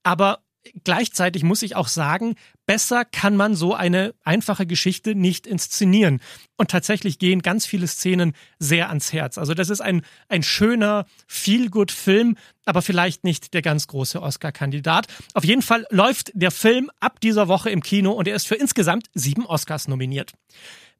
aber 0.03 0.43
gleichzeitig 0.83 1.43
muss 1.43 1.61
ich 1.61 1.75
auch 1.75 1.87
sagen, 1.87 2.35
besser 2.65 3.05
kann 3.05 3.35
man 3.35 3.55
so 3.55 3.73
eine 3.73 4.13
einfache 4.23 4.65
Geschichte 4.65 5.15
nicht 5.15 5.45
inszenieren. 5.45 6.21
Und 6.57 6.71
tatsächlich 6.71 7.19
gehen 7.19 7.41
ganz 7.41 7.65
viele 7.65 7.87
Szenen 7.87 8.33
sehr 8.59 8.89
ans 8.89 9.11
Herz. 9.11 9.37
Also 9.37 9.53
das 9.53 9.69
ist 9.69 9.81
ein, 9.81 10.03
ein 10.29 10.43
schöner, 10.43 11.05
feel-good-Film, 11.27 12.37
aber 12.65 12.81
vielleicht 12.81 13.23
nicht 13.23 13.53
der 13.53 13.61
ganz 13.61 13.87
große 13.87 14.21
Oscar-Kandidat. 14.21 15.07
Auf 15.33 15.43
jeden 15.43 15.61
Fall 15.61 15.85
läuft 15.89 16.31
der 16.33 16.51
Film 16.51 16.89
ab 16.99 17.19
dieser 17.19 17.47
Woche 17.47 17.69
im 17.69 17.81
Kino 17.81 18.11
und 18.11 18.27
er 18.27 18.35
ist 18.35 18.47
für 18.47 18.55
insgesamt 18.55 19.07
sieben 19.13 19.45
Oscars 19.45 19.87
nominiert. 19.87 20.31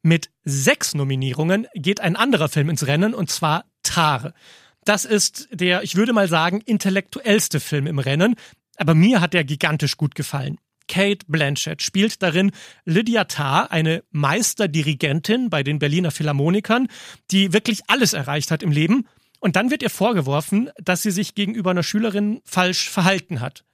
Mit 0.06 0.28
sechs 0.44 0.94
Nominierungen 0.94 1.66
geht 1.74 2.00
ein 2.00 2.14
anderer 2.14 2.50
Film 2.50 2.68
ins 2.68 2.86
Rennen 2.86 3.14
und 3.14 3.30
zwar 3.30 3.64
Tar. 3.82 4.34
Das 4.84 5.06
ist 5.06 5.48
der, 5.50 5.82
ich 5.82 5.96
würde 5.96 6.12
mal 6.12 6.28
sagen, 6.28 6.60
intellektuellste 6.60 7.58
Film 7.58 7.86
im 7.86 7.98
Rennen, 7.98 8.34
aber 8.76 8.94
mir 8.94 9.22
hat 9.22 9.32
der 9.32 9.44
gigantisch 9.44 9.96
gut 9.96 10.14
gefallen. 10.14 10.58
Kate 10.88 11.24
Blanchett 11.26 11.80
spielt 11.80 12.22
darin 12.22 12.52
Lydia 12.84 13.24
Tarr, 13.24 13.72
eine 13.72 14.04
Meisterdirigentin 14.10 15.48
bei 15.48 15.62
den 15.62 15.78
Berliner 15.78 16.10
Philharmonikern, 16.10 16.88
die 17.30 17.54
wirklich 17.54 17.80
alles 17.86 18.12
erreicht 18.12 18.50
hat 18.50 18.62
im 18.62 18.72
Leben. 18.72 19.08
Und 19.40 19.56
dann 19.56 19.70
wird 19.70 19.82
ihr 19.82 19.88
vorgeworfen, 19.88 20.68
dass 20.76 21.00
sie 21.00 21.12
sich 21.12 21.34
gegenüber 21.34 21.70
einer 21.70 21.82
Schülerin 21.82 22.42
falsch 22.44 22.90
verhalten 22.90 23.40
hat. 23.40 23.64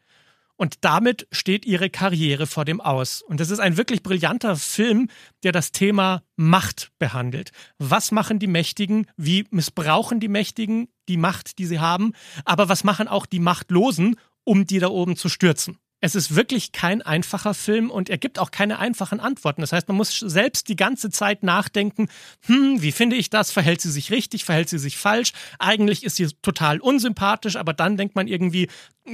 Und 0.61 0.85
damit 0.85 1.27
steht 1.33 1.65
ihre 1.65 1.89
Karriere 1.89 2.47
vor 2.47 2.67
dem 2.67 2.83
Aus. 2.83 3.23
Und 3.23 3.41
das 3.41 3.49
ist 3.49 3.61
ein 3.61 3.79
wirklich 3.79 4.03
brillanter 4.03 4.57
Film, 4.57 5.09
der 5.43 5.53
das 5.53 5.73
Thema 5.73 6.23
Macht 6.37 6.93
behandelt. 6.99 7.53
Was 7.79 8.13
machen 8.13 8.39
die 8.39 8.47
Mächtigen? 8.47 9.07
Wie 9.17 9.47
missbrauchen 9.51 10.21
die 10.21 10.29
Mächtigen 10.29 10.89
die 11.09 11.17
Macht, 11.17 11.59
die 11.59 11.65
sie 11.65 11.79
haben? 11.79 12.13
Aber 12.45 12.69
was 12.69 12.85
machen 12.85 13.09
auch 13.09 13.25
die 13.25 13.41
Machtlosen, 13.41 14.17
um 14.45 14.67
die 14.67 14.81
da 14.81 14.89
oben 14.89 15.17
zu 15.17 15.31
stürzen? 15.31 15.79
Es 16.03 16.15
ist 16.15 16.35
wirklich 16.35 16.73
kein 16.73 17.03
einfacher 17.03 17.53
Film 17.53 17.91
und 17.91 18.09
er 18.09 18.17
gibt 18.17 18.39
auch 18.39 18.51
keine 18.51 18.79
einfachen 18.79 19.21
Antworten. 19.21 19.61
Das 19.61 19.73
heißt, 19.73 19.87
man 19.89 19.99
muss 19.99 20.19
selbst 20.19 20.69
die 20.69 20.77
ganze 20.77 21.11
Zeit 21.11 21.43
nachdenken, 21.43 22.09
hm, 22.47 22.81
wie 22.81 22.93
finde 22.93 23.17
ich 23.17 23.29
das? 23.29 23.51
Verhält 23.51 23.83
sie 23.83 23.91
sich 23.91 24.11
richtig? 24.11 24.45
Verhält 24.45 24.71
sie 24.71 24.79
sich 24.79 24.97
falsch? 24.97 25.33
Eigentlich 25.59 26.05
ist 26.05 26.17
sie 26.17 26.29
total 26.41 26.81
unsympathisch, 26.81 27.57
aber 27.57 27.75
dann 27.75 27.99
denkt 27.99 28.15
man 28.15 28.29
irgendwie, 28.29 28.69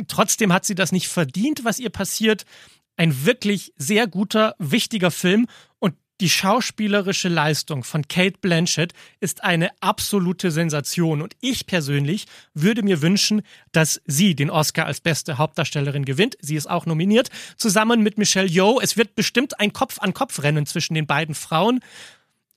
trotzdem 0.06 0.52
hat 0.52 0.64
sie 0.64 0.76
das 0.76 0.92
nicht 0.92 1.08
verdient, 1.08 1.64
was 1.64 1.80
ihr 1.80 1.90
passiert. 1.90 2.44
Ein 2.96 3.26
wirklich 3.26 3.72
sehr 3.76 4.06
guter, 4.06 4.54
wichtiger 4.58 5.10
Film 5.10 5.48
die 6.20 6.30
schauspielerische 6.30 7.28
Leistung 7.28 7.84
von 7.84 8.08
Kate 8.08 8.38
Blanchett 8.40 8.92
ist 9.20 9.44
eine 9.44 9.70
absolute 9.80 10.50
Sensation 10.50 11.20
und 11.20 11.36
ich 11.40 11.66
persönlich 11.66 12.26
würde 12.54 12.82
mir 12.82 13.02
wünschen, 13.02 13.42
dass 13.72 14.00
sie 14.06 14.34
den 14.34 14.50
Oscar 14.50 14.86
als 14.86 15.00
beste 15.00 15.36
Hauptdarstellerin 15.36 16.04
gewinnt. 16.04 16.36
Sie 16.40 16.56
ist 16.56 16.70
auch 16.70 16.86
nominiert, 16.86 17.28
zusammen 17.56 18.02
mit 18.02 18.16
Michelle 18.16 18.48
Yeoh. 18.48 18.80
Es 18.80 18.96
wird 18.96 19.14
bestimmt 19.14 19.60
ein 19.60 19.72
Kopf-an-Kopf-Rennen 19.72 20.66
zwischen 20.66 20.94
den 20.94 21.06
beiden 21.06 21.34
Frauen. 21.34 21.80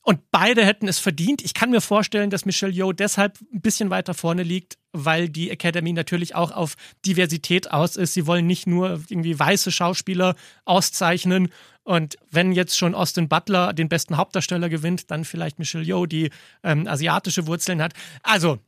Und 0.02 0.32
beide 0.32 0.66
hätten 0.66 0.88
es 0.88 0.98
verdient. 0.98 1.44
Ich 1.44 1.54
kann 1.54 1.72
mir 1.72 1.82
vorstellen, 1.82 2.30
dass 2.30 2.46
Michelle 2.46 2.72
Yeoh 2.72 2.94
deshalb 2.94 3.38
ein 3.54 3.62
bisschen 3.62 3.90
weiter 3.90 4.14
vorne 4.14 4.44
liegt, 4.44 4.78
weil 4.92 5.30
die 5.30 5.50
Academy 5.52 5.94
natürlich 5.94 6.36
auch 6.36 6.52
auf 6.52 6.76
Diversität 7.06 7.72
aus 7.72 7.96
ist. 7.96 8.14
Sie 8.14 8.26
wollen 8.26 8.48
nicht 8.48 8.66
nur 8.66 9.02
irgendwie 9.10 9.38
weiße 9.38 9.72
Schauspieler 9.72 10.36
auszeichnen 10.66 11.50
und 11.90 12.18
wenn 12.30 12.52
jetzt 12.52 12.78
schon 12.78 12.94
Austin 12.94 13.30
Butler 13.30 13.74
den 13.74 13.90
besten 13.90 14.18
Hauptdarsteller 14.18 14.70
gewinnt, 14.70 15.10
dann 15.10 15.26
vielleicht 15.26 15.58
Michelle 15.58 15.84
Yeoh, 15.84 16.06
die 16.06 16.30
ähm, 16.62 16.86
asiatische 16.86 17.48
Wurzeln 17.48 17.82
hat. 17.82 17.94
Also, 18.22 18.60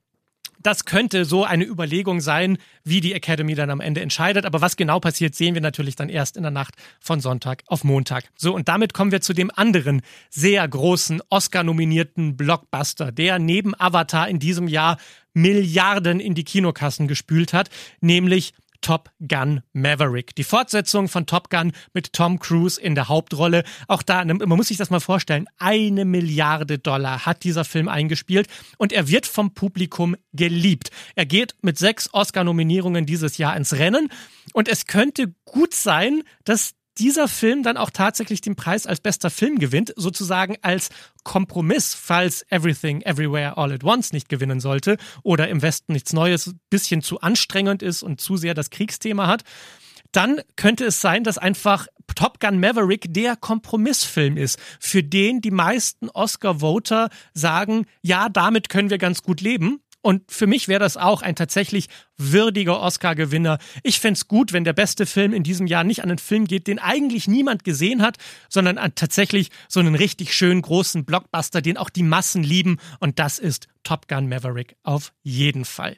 das 0.63 0.85
könnte 0.85 1.25
so 1.25 1.43
eine 1.43 1.65
Überlegung 1.65 2.21
sein, 2.21 2.57
wie 2.83 3.01
die 3.01 3.13
Academy 3.13 3.55
dann 3.55 3.69
am 3.69 3.81
Ende 3.81 4.01
entscheidet. 4.01 4.45
Aber 4.45 4.61
was 4.61 4.75
genau 4.75 4.99
passiert, 4.99 5.35
sehen 5.35 5.53
wir 5.53 5.61
natürlich 5.61 5.95
dann 5.95 6.09
erst 6.09 6.37
in 6.37 6.43
der 6.43 6.51
Nacht 6.51 6.75
von 6.99 7.19
Sonntag 7.19 7.63
auf 7.67 7.83
Montag. 7.83 8.25
So, 8.35 8.53
und 8.53 8.67
damit 8.67 8.93
kommen 8.93 9.11
wir 9.11 9.21
zu 9.21 9.33
dem 9.33 9.51
anderen 9.53 10.01
sehr 10.29 10.67
großen 10.67 11.21
Oscar-nominierten 11.29 12.37
Blockbuster, 12.37 13.11
der 13.11 13.39
neben 13.39 13.73
Avatar 13.79 14.27
in 14.27 14.39
diesem 14.39 14.67
Jahr 14.67 14.97
Milliarden 15.33 16.19
in 16.19 16.35
die 16.35 16.43
Kinokassen 16.43 17.07
gespült 17.07 17.53
hat, 17.53 17.69
nämlich 18.01 18.53
Top 18.81 19.11
Gun 19.27 19.61
Maverick. 19.73 20.35
Die 20.35 20.43
Fortsetzung 20.43 21.07
von 21.07 21.25
Top 21.25 21.49
Gun 21.49 21.71
mit 21.93 22.13
Tom 22.13 22.39
Cruise 22.39 22.79
in 22.79 22.95
der 22.95 23.07
Hauptrolle. 23.07 23.63
Auch 23.87 24.03
da, 24.03 24.25
ne, 24.25 24.33
man 24.33 24.49
muss 24.49 24.67
sich 24.67 24.77
das 24.77 24.89
mal 24.89 24.99
vorstellen, 24.99 25.47
eine 25.57 26.05
Milliarde 26.05 26.79
Dollar 26.79 27.25
hat 27.25 27.43
dieser 27.43 27.65
Film 27.65 27.87
eingespielt 27.87 28.47
und 28.77 28.91
er 28.91 29.07
wird 29.07 29.25
vom 29.25 29.53
Publikum 29.53 30.15
geliebt. 30.33 30.91
Er 31.15 31.25
geht 31.25 31.55
mit 31.61 31.77
sechs 31.77 32.13
Oscar-Nominierungen 32.13 33.05
dieses 33.05 33.37
Jahr 33.37 33.55
ins 33.55 33.73
Rennen 33.73 34.09
und 34.53 34.67
es 34.67 34.85
könnte 34.85 35.33
gut 35.45 35.73
sein, 35.73 36.23
dass 36.43 36.73
dieser 37.01 37.27
Film 37.27 37.63
dann 37.63 37.77
auch 37.77 37.89
tatsächlich 37.89 38.41
den 38.41 38.55
Preis 38.55 38.85
als 38.85 39.01
bester 39.01 39.31
Film 39.31 39.57
gewinnt, 39.57 39.91
sozusagen 39.95 40.55
als 40.61 40.89
Kompromiss, 41.23 41.95
falls 41.95 42.45
Everything 42.49 43.01
Everywhere 43.01 43.57
All 43.57 43.73
at 43.73 43.83
Once 43.83 44.13
nicht 44.13 44.29
gewinnen 44.29 44.59
sollte 44.59 44.97
oder 45.23 45.49
im 45.49 45.63
Westen 45.63 45.93
nichts 45.93 46.13
Neues, 46.13 46.53
bisschen 46.69 47.01
zu 47.01 47.19
anstrengend 47.19 47.81
ist 47.81 48.03
und 48.03 48.21
zu 48.21 48.37
sehr 48.37 48.53
das 48.53 48.69
Kriegsthema 48.69 49.25
hat, 49.25 49.43
dann 50.11 50.41
könnte 50.57 50.85
es 50.85 51.01
sein, 51.01 51.23
dass 51.23 51.39
einfach 51.39 51.87
Top 52.13 52.39
Gun 52.39 52.59
Maverick 52.59 53.11
der 53.11 53.35
Kompromissfilm 53.35 54.37
ist, 54.37 54.59
für 54.79 55.01
den 55.01 55.41
die 55.41 55.51
meisten 55.51 56.09
Oscar-Voter 56.09 57.09
sagen, 57.33 57.87
ja, 58.03 58.29
damit 58.29 58.69
können 58.69 58.91
wir 58.91 58.99
ganz 58.99 59.23
gut 59.23 59.41
leben 59.41 59.81
Und 60.01 60.31
für 60.31 60.47
mich 60.47 60.67
wäre 60.67 60.79
das 60.79 60.97
auch 60.97 61.21
ein 61.21 61.35
tatsächlich 61.35 61.87
würdiger 62.17 62.81
Oscar-Gewinner. 62.81 63.59
Ich 63.83 63.99
fände 63.99 64.17
es 64.17 64.27
gut, 64.27 64.51
wenn 64.51 64.63
der 64.63 64.73
beste 64.73 65.05
Film 65.05 65.33
in 65.33 65.43
diesem 65.43 65.67
Jahr 65.67 65.83
nicht 65.83 66.03
an 66.03 66.09
einen 66.09 66.17
Film 66.17 66.45
geht, 66.45 66.67
den 66.67 66.79
eigentlich 66.79 67.27
niemand 67.27 67.63
gesehen 67.63 68.01
hat, 68.01 68.17
sondern 68.49 68.77
an 68.77 68.95
tatsächlich 68.95 69.49
so 69.67 69.79
einen 69.79 69.95
richtig 69.95 70.33
schönen 70.33 70.61
großen 70.61 71.05
Blockbuster, 71.05 71.61
den 71.61 71.77
auch 71.77 71.89
die 71.89 72.03
Massen 72.03 72.43
lieben. 72.43 72.77
Und 72.99 73.19
das 73.19 73.37
ist 73.37 73.67
Top 73.83 74.07
Gun 74.07 74.27
Maverick 74.27 74.75
auf 74.83 75.13
jeden 75.23 75.65
Fall. 75.65 75.97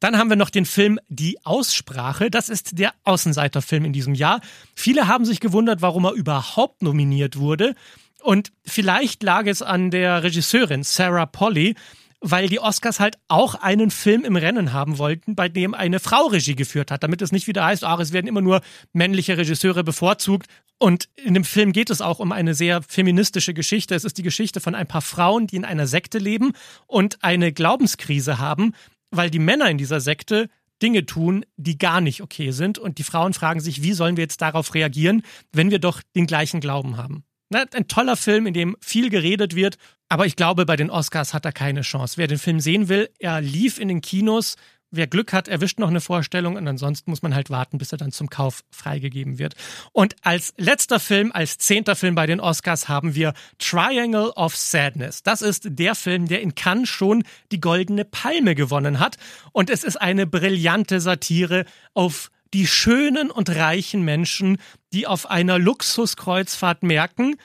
Dann 0.00 0.18
haben 0.18 0.28
wir 0.28 0.36
noch 0.36 0.50
den 0.50 0.66
Film 0.66 0.98
Die 1.08 1.44
Aussprache. 1.44 2.30
Das 2.30 2.48
ist 2.48 2.78
der 2.78 2.92
Außenseiterfilm 3.04 3.84
in 3.84 3.92
diesem 3.92 4.14
Jahr. 4.14 4.40
Viele 4.74 5.08
haben 5.08 5.24
sich 5.24 5.40
gewundert, 5.40 5.80
warum 5.80 6.04
er 6.04 6.12
überhaupt 6.12 6.82
nominiert 6.82 7.38
wurde. 7.38 7.74
Und 8.22 8.52
vielleicht 8.64 9.22
lag 9.22 9.46
es 9.46 9.62
an 9.62 9.90
der 9.90 10.22
Regisseurin 10.22 10.82
Sarah 10.82 11.26
Polly, 11.26 11.74
weil 12.20 12.48
die 12.48 12.60
Oscars 12.60 13.00
halt 13.00 13.16
auch 13.28 13.54
einen 13.54 13.90
Film 13.90 14.24
im 14.24 14.36
Rennen 14.36 14.72
haben 14.72 14.98
wollten, 14.98 15.36
bei 15.36 15.48
dem 15.48 15.74
eine 15.74 16.00
Frau 16.00 16.26
Regie 16.26 16.56
geführt 16.56 16.90
hat, 16.90 17.02
damit 17.02 17.22
es 17.22 17.32
nicht 17.32 17.46
wieder 17.46 17.64
heißt, 17.64 17.84
ach, 17.84 18.00
es 18.00 18.12
werden 18.12 18.26
immer 18.26 18.40
nur 18.40 18.60
männliche 18.92 19.36
Regisseure 19.36 19.84
bevorzugt. 19.84 20.48
Und 20.78 21.08
in 21.16 21.34
dem 21.34 21.44
Film 21.44 21.72
geht 21.72 21.90
es 21.90 22.00
auch 22.00 22.18
um 22.18 22.32
eine 22.32 22.54
sehr 22.54 22.82
feministische 22.82 23.54
Geschichte. 23.54 23.94
Es 23.94 24.04
ist 24.04 24.18
die 24.18 24.22
Geschichte 24.22 24.60
von 24.60 24.74
ein 24.74 24.86
paar 24.86 25.02
Frauen, 25.02 25.46
die 25.46 25.56
in 25.56 25.64
einer 25.64 25.86
Sekte 25.86 26.18
leben 26.18 26.52
und 26.86 27.22
eine 27.22 27.52
Glaubenskrise 27.52 28.38
haben, 28.38 28.74
weil 29.10 29.30
die 29.30 29.40
Männer 29.40 29.70
in 29.70 29.78
dieser 29.78 30.00
Sekte 30.00 30.48
Dinge 30.82 31.06
tun, 31.06 31.44
die 31.56 31.78
gar 31.78 32.00
nicht 32.00 32.22
okay 32.22 32.52
sind. 32.52 32.78
Und 32.78 32.98
die 32.98 33.04
Frauen 33.04 33.32
fragen 33.32 33.60
sich, 33.60 33.82
wie 33.82 33.92
sollen 33.92 34.16
wir 34.16 34.24
jetzt 34.24 34.40
darauf 34.40 34.74
reagieren, 34.74 35.22
wenn 35.52 35.70
wir 35.70 35.78
doch 35.78 36.02
den 36.14 36.26
gleichen 36.26 36.60
Glauben 36.60 36.96
haben. 36.96 37.24
Ein 37.50 37.88
toller 37.88 38.16
Film, 38.16 38.46
in 38.46 38.54
dem 38.54 38.76
viel 38.80 39.08
geredet 39.10 39.54
wird, 39.54 39.78
aber 40.08 40.26
ich 40.26 40.36
glaube, 40.36 40.66
bei 40.66 40.76
den 40.76 40.90
Oscars 40.90 41.34
hat 41.34 41.44
er 41.44 41.52
keine 41.52 41.82
Chance. 41.82 42.16
Wer 42.16 42.26
den 42.26 42.38
Film 42.38 42.60
sehen 42.60 42.88
will, 42.88 43.10
er 43.18 43.40
lief 43.40 43.78
in 43.78 43.88
den 43.88 44.00
Kinos. 44.00 44.56
Wer 44.90 45.06
Glück 45.06 45.34
hat, 45.34 45.48
erwischt 45.48 45.78
noch 45.78 45.88
eine 45.88 46.00
Vorstellung 46.00 46.56
und 46.56 46.66
ansonsten 46.66 47.10
muss 47.10 47.20
man 47.20 47.34
halt 47.34 47.50
warten, 47.50 47.76
bis 47.76 47.92
er 47.92 47.98
dann 47.98 48.10
zum 48.10 48.30
Kauf 48.30 48.64
freigegeben 48.70 49.38
wird. 49.38 49.54
Und 49.92 50.16
als 50.22 50.54
letzter 50.56 50.98
Film, 50.98 51.30
als 51.30 51.58
zehnter 51.58 51.94
Film 51.94 52.14
bei 52.14 52.26
den 52.26 52.40
Oscars 52.40 52.88
haben 52.88 53.14
wir 53.14 53.34
Triangle 53.58 54.30
of 54.30 54.56
Sadness. 54.56 55.22
Das 55.22 55.42
ist 55.42 55.66
der 55.68 55.94
Film, 55.94 56.26
der 56.26 56.40
in 56.40 56.54
Cannes 56.54 56.88
schon 56.88 57.24
die 57.52 57.60
Goldene 57.60 58.06
Palme 58.06 58.54
gewonnen 58.54 58.98
hat. 58.98 59.18
Und 59.52 59.68
es 59.68 59.84
ist 59.84 59.96
eine 60.00 60.26
brillante 60.26 61.02
Satire 61.02 61.66
auf 61.92 62.30
die 62.54 62.66
schönen 62.66 63.30
und 63.30 63.50
reichen 63.50 64.02
Menschen, 64.02 64.58
die 64.92 65.06
auf 65.06 65.30
einer 65.30 65.58
Luxuskreuzfahrt 65.58 66.82
merken, 66.82 67.36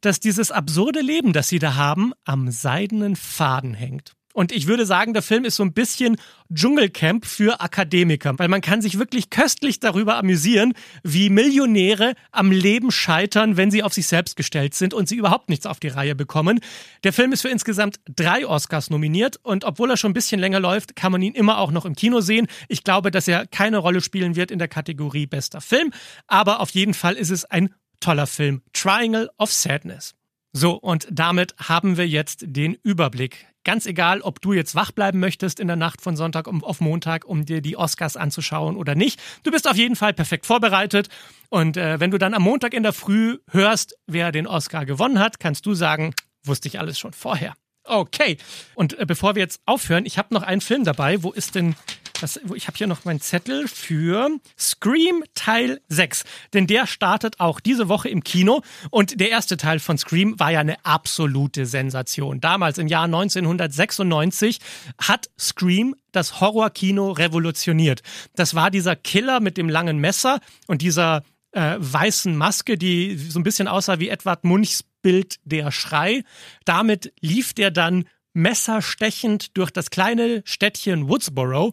dass 0.00 0.20
dieses 0.20 0.50
absurde 0.50 1.00
Leben, 1.00 1.32
das 1.32 1.48
sie 1.48 1.58
da 1.58 1.74
haben, 1.74 2.12
am 2.24 2.50
seidenen 2.50 3.16
Faden 3.16 3.74
hängt. 3.74 4.15
Und 4.36 4.52
ich 4.52 4.66
würde 4.66 4.84
sagen, 4.84 5.14
der 5.14 5.22
Film 5.22 5.46
ist 5.46 5.56
so 5.56 5.62
ein 5.62 5.72
bisschen 5.72 6.18
Dschungelcamp 6.52 7.24
für 7.24 7.62
Akademiker, 7.62 8.38
weil 8.38 8.48
man 8.48 8.60
kann 8.60 8.82
sich 8.82 8.98
wirklich 8.98 9.30
köstlich 9.30 9.80
darüber 9.80 10.18
amüsieren, 10.18 10.74
wie 11.02 11.30
Millionäre 11.30 12.12
am 12.32 12.52
Leben 12.52 12.90
scheitern, 12.90 13.56
wenn 13.56 13.70
sie 13.70 13.82
auf 13.82 13.94
sich 13.94 14.06
selbst 14.06 14.36
gestellt 14.36 14.74
sind 14.74 14.92
und 14.92 15.08
sie 15.08 15.16
überhaupt 15.16 15.48
nichts 15.48 15.64
auf 15.64 15.80
die 15.80 15.88
Reihe 15.88 16.14
bekommen. 16.14 16.60
Der 17.02 17.14
Film 17.14 17.32
ist 17.32 17.40
für 17.40 17.48
insgesamt 17.48 17.96
drei 18.14 18.46
Oscars 18.46 18.90
nominiert 18.90 19.38
und 19.42 19.64
obwohl 19.64 19.90
er 19.90 19.96
schon 19.96 20.10
ein 20.10 20.14
bisschen 20.14 20.38
länger 20.38 20.60
läuft, 20.60 20.96
kann 20.96 21.12
man 21.12 21.22
ihn 21.22 21.32
immer 21.32 21.56
auch 21.56 21.70
noch 21.70 21.86
im 21.86 21.94
Kino 21.94 22.20
sehen. 22.20 22.46
Ich 22.68 22.84
glaube, 22.84 23.10
dass 23.10 23.26
er 23.28 23.46
keine 23.46 23.78
Rolle 23.78 24.02
spielen 24.02 24.36
wird 24.36 24.50
in 24.50 24.58
der 24.58 24.68
Kategorie 24.68 25.24
bester 25.24 25.62
Film, 25.62 25.94
aber 26.26 26.60
auf 26.60 26.68
jeden 26.72 26.92
Fall 26.92 27.14
ist 27.14 27.30
es 27.30 27.46
ein 27.46 27.70
toller 28.00 28.26
Film. 28.26 28.60
Triangle 28.74 29.30
of 29.38 29.50
Sadness. 29.50 30.14
So, 30.52 30.72
und 30.74 31.06
damit 31.10 31.54
haben 31.58 31.96
wir 31.96 32.06
jetzt 32.06 32.44
den 32.46 32.78
Überblick. 32.82 33.46
Ganz 33.66 33.84
egal, 33.84 34.20
ob 34.20 34.40
du 34.40 34.52
jetzt 34.52 34.76
wach 34.76 34.92
bleiben 34.92 35.18
möchtest 35.18 35.58
in 35.58 35.66
der 35.66 35.74
Nacht 35.74 36.00
von 36.00 36.16
Sonntag 36.16 36.46
auf 36.46 36.80
Montag, 36.80 37.24
um 37.24 37.44
dir 37.44 37.60
die 37.60 37.76
Oscars 37.76 38.16
anzuschauen 38.16 38.76
oder 38.76 38.94
nicht. 38.94 39.20
Du 39.42 39.50
bist 39.50 39.68
auf 39.68 39.76
jeden 39.76 39.96
Fall 39.96 40.14
perfekt 40.14 40.46
vorbereitet. 40.46 41.08
Und 41.48 41.76
äh, 41.76 41.98
wenn 41.98 42.12
du 42.12 42.18
dann 42.18 42.32
am 42.32 42.42
Montag 42.42 42.74
in 42.74 42.84
der 42.84 42.92
Früh 42.92 43.38
hörst, 43.50 43.96
wer 44.06 44.30
den 44.30 44.46
Oscar 44.46 44.86
gewonnen 44.86 45.18
hat, 45.18 45.40
kannst 45.40 45.66
du 45.66 45.74
sagen, 45.74 46.14
wusste 46.44 46.68
ich 46.68 46.78
alles 46.78 46.96
schon 46.96 47.12
vorher. 47.12 47.54
Okay. 47.82 48.36
Und 48.76 48.96
äh, 49.00 49.04
bevor 49.04 49.34
wir 49.34 49.42
jetzt 49.42 49.60
aufhören, 49.66 50.06
ich 50.06 50.16
habe 50.16 50.32
noch 50.32 50.44
einen 50.44 50.60
Film 50.60 50.84
dabei. 50.84 51.24
Wo 51.24 51.32
ist 51.32 51.56
denn 51.56 51.74
das, 52.22 52.40
ich 52.54 52.66
habe 52.66 52.76
hier 52.76 52.86
noch 52.86 53.04
meinen 53.04 53.20
Zettel 53.20 53.68
für 53.68 54.30
Scream 54.58 55.24
Teil 55.34 55.80
6. 55.88 56.24
Denn 56.54 56.66
der 56.66 56.86
startet 56.86 57.40
auch 57.40 57.60
diese 57.60 57.88
Woche 57.88 58.08
im 58.08 58.24
Kino. 58.24 58.62
Und 58.90 59.20
der 59.20 59.30
erste 59.30 59.56
Teil 59.56 59.78
von 59.78 59.98
Scream 59.98 60.38
war 60.38 60.50
ja 60.50 60.60
eine 60.60 60.84
absolute 60.84 61.66
Sensation. 61.66 62.40
Damals 62.40 62.78
im 62.78 62.88
Jahr 62.88 63.04
1996 63.04 64.58
hat 65.00 65.30
Scream 65.38 65.94
das 66.12 66.40
Horrorkino 66.40 67.12
revolutioniert. 67.12 68.02
Das 68.34 68.54
war 68.54 68.70
dieser 68.70 68.96
Killer 68.96 69.40
mit 69.40 69.56
dem 69.56 69.68
langen 69.68 69.98
Messer 69.98 70.40
und 70.66 70.82
dieser 70.82 71.22
äh, 71.52 71.76
weißen 71.78 72.36
Maske, 72.36 72.76
die 72.76 73.16
so 73.16 73.38
ein 73.38 73.42
bisschen 73.42 73.68
aussah 73.68 73.98
wie 73.98 74.08
Edward 74.08 74.44
Munchs 74.44 74.84
Bild 75.02 75.36
Der 75.44 75.70
Schrei. 75.70 76.24
Damit 76.64 77.12
lief 77.20 77.54
der 77.54 77.70
dann 77.70 78.06
messerstechend 78.34 79.56
durch 79.56 79.70
das 79.70 79.90
kleine 79.90 80.42
Städtchen 80.44 81.08
Woodsboro 81.08 81.72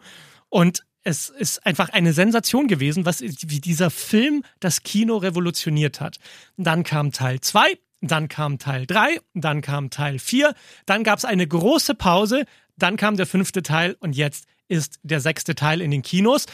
und 0.53 0.85
es 1.01 1.29
ist 1.29 1.65
einfach 1.65 1.89
eine 1.89 2.13
Sensation 2.13 2.67
gewesen, 2.67 3.07
was 3.07 3.21
wie 3.21 3.59
dieser 3.59 3.89
Film 3.89 4.43
das 4.59 4.83
Kino 4.83 5.17
revolutioniert 5.17 5.99
hat. 5.99 6.19
Dann 6.57 6.83
kam 6.83 7.11
Teil 7.11 7.41
2, 7.41 7.79
dann 8.01 8.27
kam 8.27 8.59
Teil 8.59 8.85
3, 8.85 9.19
dann 9.33 9.61
kam 9.61 9.89
Teil 9.89 10.19
4, 10.19 10.53
dann 10.85 11.03
gab 11.03 11.17
es 11.17 11.25
eine 11.25 11.47
große 11.47 11.95
Pause, 11.95 12.45
dann 12.77 12.97
kam 12.97 13.17
der 13.17 13.25
fünfte 13.25 13.63
Teil 13.63 13.97
und 13.99 14.15
jetzt 14.15 14.45
ist 14.67 14.99
der 15.01 15.21
sechste 15.21 15.55
Teil 15.55 15.81
in 15.81 15.89
den 15.89 16.03
Kinos. 16.03 16.45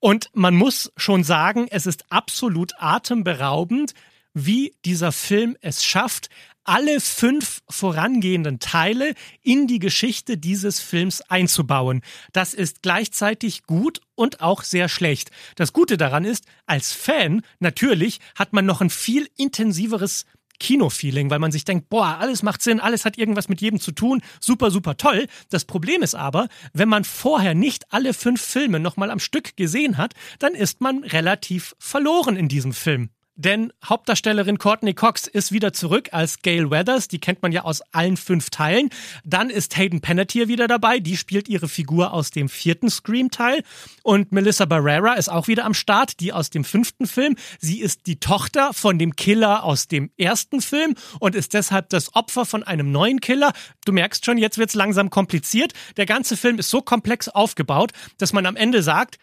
Und 0.00 0.30
man 0.32 0.54
muss 0.54 0.90
schon 0.96 1.22
sagen, 1.22 1.66
es 1.70 1.86
ist 1.86 2.10
absolut 2.10 2.72
atemberaubend, 2.78 3.92
wie 4.32 4.74
dieser 4.86 5.12
Film 5.12 5.58
es 5.60 5.84
schafft, 5.84 6.30
alle 6.64 7.00
fünf 7.00 7.62
vorangehenden 7.68 8.58
Teile 8.58 9.14
in 9.42 9.66
die 9.66 9.78
Geschichte 9.78 10.38
dieses 10.38 10.80
Films 10.80 11.20
einzubauen. 11.22 12.02
Das 12.32 12.54
ist 12.54 12.82
gleichzeitig 12.82 13.64
gut 13.64 14.00
und 14.14 14.40
auch 14.40 14.62
sehr 14.62 14.88
schlecht. 14.88 15.30
Das 15.56 15.72
Gute 15.72 15.96
daran 15.96 16.24
ist, 16.24 16.46
als 16.66 16.92
Fan 16.92 17.42
natürlich 17.58 18.20
hat 18.34 18.52
man 18.52 18.66
noch 18.66 18.80
ein 18.80 18.90
viel 18.90 19.28
intensiveres 19.36 20.26
Kinofeeling, 20.62 21.28
weil 21.28 21.40
man 21.40 21.50
sich 21.50 21.64
denkt, 21.64 21.88
boah, 21.88 22.18
alles 22.20 22.44
macht 22.44 22.62
Sinn, 22.62 22.78
alles 22.78 23.04
hat 23.04 23.18
irgendwas 23.18 23.48
mit 23.48 23.60
jedem 23.60 23.80
zu 23.80 23.90
tun, 23.90 24.22
super, 24.38 24.70
super 24.70 24.96
toll. 24.96 25.26
Das 25.50 25.64
Problem 25.64 26.02
ist 26.02 26.14
aber, 26.14 26.48
wenn 26.72 26.88
man 26.88 27.02
vorher 27.02 27.54
nicht 27.54 27.92
alle 27.92 28.14
fünf 28.14 28.40
Filme 28.40 28.78
nochmal 28.78 29.10
am 29.10 29.18
Stück 29.18 29.56
gesehen 29.56 29.98
hat, 29.98 30.14
dann 30.38 30.54
ist 30.54 30.80
man 30.80 31.02
relativ 31.02 31.74
verloren 31.78 32.36
in 32.36 32.46
diesem 32.46 32.72
Film. 32.72 33.10
Denn 33.34 33.72
Hauptdarstellerin 33.82 34.58
Courtney 34.58 34.92
Cox 34.92 35.26
ist 35.26 35.52
wieder 35.52 35.72
zurück 35.72 36.10
als 36.12 36.42
Gail 36.42 36.70
Weathers. 36.70 37.08
Die 37.08 37.18
kennt 37.18 37.40
man 37.40 37.50
ja 37.50 37.62
aus 37.62 37.80
allen 37.92 38.18
fünf 38.18 38.50
Teilen. 38.50 38.90
Dann 39.24 39.48
ist 39.48 39.76
Hayden 39.76 40.02
Panettiere 40.02 40.48
wieder 40.48 40.68
dabei. 40.68 41.00
Die 41.00 41.16
spielt 41.16 41.48
ihre 41.48 41.68
Figur 41.68 42.12
aus 42.12 42.30
dem 42.30 42.50
vierten 42.50 42.90
Scream-Teil. 42.90 43.62
Und 44.02 44.32
Melissa 44.32 44.66
Barrera 44.66 45.14
ist 45.14 45.30
auch 45.30 45.48
wieder 45.48 45.64
am 45.64 45.72
Start, 45.72 46.20
die 46.20 46.32
aus 46.32 46.50
dem 46.50 46.62
fünften 46.62 47.06
Film. 47.06 47.36
Sie 47.58 47.80
ist 47.80 48.06
die 48.06 48.20
Tochter 48.20 48.74
von 48.74 48.98
dem 48.98 49.16
Killer 49.16 49.64
aus 49.64 49.88
dem 49.88 50.10
ersten 50.18 50.60
Film 50.60 50.94
und 51.18 51.34
ist 51.34 51.54
deshalb 51.54 51.88
das 51.88 52.14
Opfer 52.14 52.44
von 52.44 52.62
einem 52.62 52.92
neuen 52.92 53.20
Killer. 53.20 53.52
Du 53.86 53.92
merkst 53.92 54.26
schon, 54.26 54.36
jetzt 54.36 54.58
wird's 54.58 54.74
langsam 54.74 55.08
kompliziert. 55.08 55.72
Der 55.96 56.04
ganze 56.04 56.36
Film 56.36 56.58
ist 56.58 56.68
so 56.68 56.82
komplex 56.82 57.28
aufgebaut, 57.28 57.92
dass 58.18 58.34
man 58.34 58.44
am 58.44 58.56
Ende 58.56 58.82
sagt, 58.82 59.18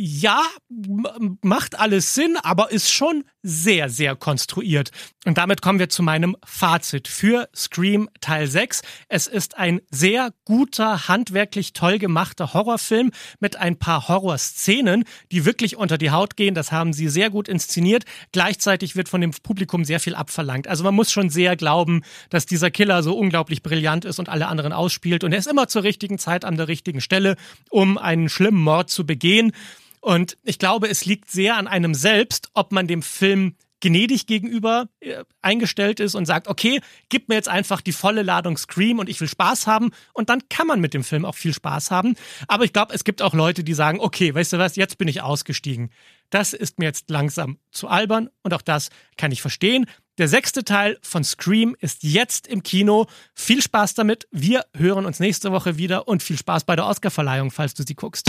ja, 0.00 0.44
macht 1.42 1.76
alles 1.76 2.14
Sinn, 2.14 2.36
aber 2.44 2.70
ist 2.70 2.88
schon 2.88 3.24
sehr, 3.48 3.88
sehr 3.88 4.14
konstruiert. 4.14 4.90
Und 5.24 5.38
damit 5.38 5.62
kommen 5.62 5.78
wir 5.78 5.88
zu 5.88 6.02
meinem 6.02 6.36
Fazit 6.44 7.08
für 7.08 7.48
Scream 7.54 8.08
Teil 8.20 8.46
6. 8.46 8.82
Es 9.08 9.26
ist 9.26 9.56
ein 9.56 9.80
sehr 9.90 10.32
guter, 10.44 11.08
handwerklich 11.08 11.72
toll 11.72 11.98
gemachter 11.98 12.52
Horrorfilm 12.52 13.10
mit 13.40 13.56
ein 13.56 13.78
paar 13.78 14.08
Horrorszenen, 14.08 15.04
die 15.32 15.44
wirklich 15.44 15.76
unter 15.76 15.98
die 15.98 16.10
Haut 16.10 16.36
gehen. 16.36 16.54
Das 16.54 16.72
haben 16.72 16.92
sie 16.92 17.08
sehr 17.08 17.30
gut 17.30 17.48
inszeniert. 17.48 18.04
Gleichzeitig 18.32 18.96
wird 18.96 19.08
von 19.08 19.20
dem 19.20 19.30
Publikum 19.30 19.84
sehr 19.84 20.00
viel 20.00 20.14
abverlangt. 20.14 20.68
Also 20.68 20.84
man 20.84 20.94
muss 20.94 21.10
schon 21.10 21.30
sehr 21.30 21.56
glauben, 21.56 22.02
dass 22.28 22.46
dieser 22.46 22.70
Killer 22.70 23.02
so 23.02 23.16
unglaublich 23.16 23.62
brillant 23.62 24.04
ist 24.04 24.18
und 24.18 24.28
alle 24.28 24.46
anderen 24.46 24.72
ausspielt. 24.74 25.24
Und 25.24 25.32
er 25.32 25.38
ist 25.38 25.48
immer 25.48 25.68
zur 25.68 25.84
richtigen 25.84 26.18
Zeit 26.18 26.44
an 26.44 26.56
der 26.56 26.68
richtigen 26.68 27.00
Stelle, 27.00 27.36
um 27.70 27.96
einen 27.96 28.28
schlimmen 28.28 28.60
Mord 28.60 28.90
zu 28.90 29.06
begehen. 29.06 29.52
Und 30.00 30.36
ich 30.42 30.58
glaube, 30.58 30.88
es 30.88 31.04
liegt 31.04 31.30
sehr 31.30 31.56
an 31.56 31.66
einem 31.66 31.94
selbst, 31.94 32.50
ob 32.54 32.72
man 32.72 32.86
dem 32.86 33.02
Film 33.02 33.54
gnädig 33.80 34.26
gegenüber 34.26 34.88
äh, 35.00 35.24
eingestellt 35.42 36.00
ist 36.00 36.14
und 36.14 36.26
sagt, 36.26 36.48
okay, 36.48 36.80
gib 37.08 37.28
mir 37.28 37.36
jetzt 37.36 37.48
einfach 37.48 37.80
die 37.80 37.92
volle 37.92 38.22
Ladung 38.22 38.56
Scream 38.56 38.98
und 38.98 39.08
ich 39.08 39.20
will 39.20 39.28
Spaß 39.28 39.66
haben 39.66 39.90
und 40.12 40.28
dann 40.30 40.48
kann 40.48 40.66
man 40.66 40.80
mit 40.80 40.94
dem 40.94 41.04
Film 41.04 41.24
auch 41.24 41.34
viel 41.34 41.54
Spaß 41.54 41.90
haben. 41.90 42.16
Aber 42.48 42.64
ich 42.64 42.72
glaube, 42.72 42.94
es 42.94 43.04
gibt 43.04 43.22
auch 43.22 43.34
Leute, 43.34 43.64
die 43.64 43.74
sagen, 43.74 44.00
okay, 44.00 44.34
weißt 44.34 44.54
du 44.54 44.58
was, 44.58 44.76
jetzt 44.76 44.98
bin 44.98 45.08
ich 45.08 45.22
ausgestiegen. 45.22 45.90
Das 46.30 46.52
ist 46.52 46.78
mir 46.78 46.86
jetzt 46.86 47.08
langsam 47.08 47.58
zu 47.70 47.88
albern 47.88 48.28
und 48.42 48.52
auch 48.52 48.62
das 48.62 48.90
kann 49.16 49.32
ich 49.32 49.40
verstehen. 49.40 49.86
Der 50.18 50.28
sechste 50.28 50.64
Teil 50.64 50.98
von 51.00 51.22
Scream 51.22 51.76
ist 51.78 52.02
jetzt 52.02 52.48
im 52.48 52.64
Kino. 52.64 53.06
Viel 53.34 53.62
Spaß 53.62 53.94
damit. 53.94 54.26
Wir 54.32 54.64
hören 54.74 55.06
uns 55.06 55.20
nächste 55.20 55.52
Woche 55.52 55.78
wieder 55.78 56.08
und 56.08 56.24
viel 56.24 56.36
Spaß 56.36 56.64
bei 56.64 56.74
der 56.74 56.86
Oscarverleihung, 56.86 57.52
falls 57.52 57.74
du 57.74 57.84
sie 57.84 57.94
guckst. 57.94 58.28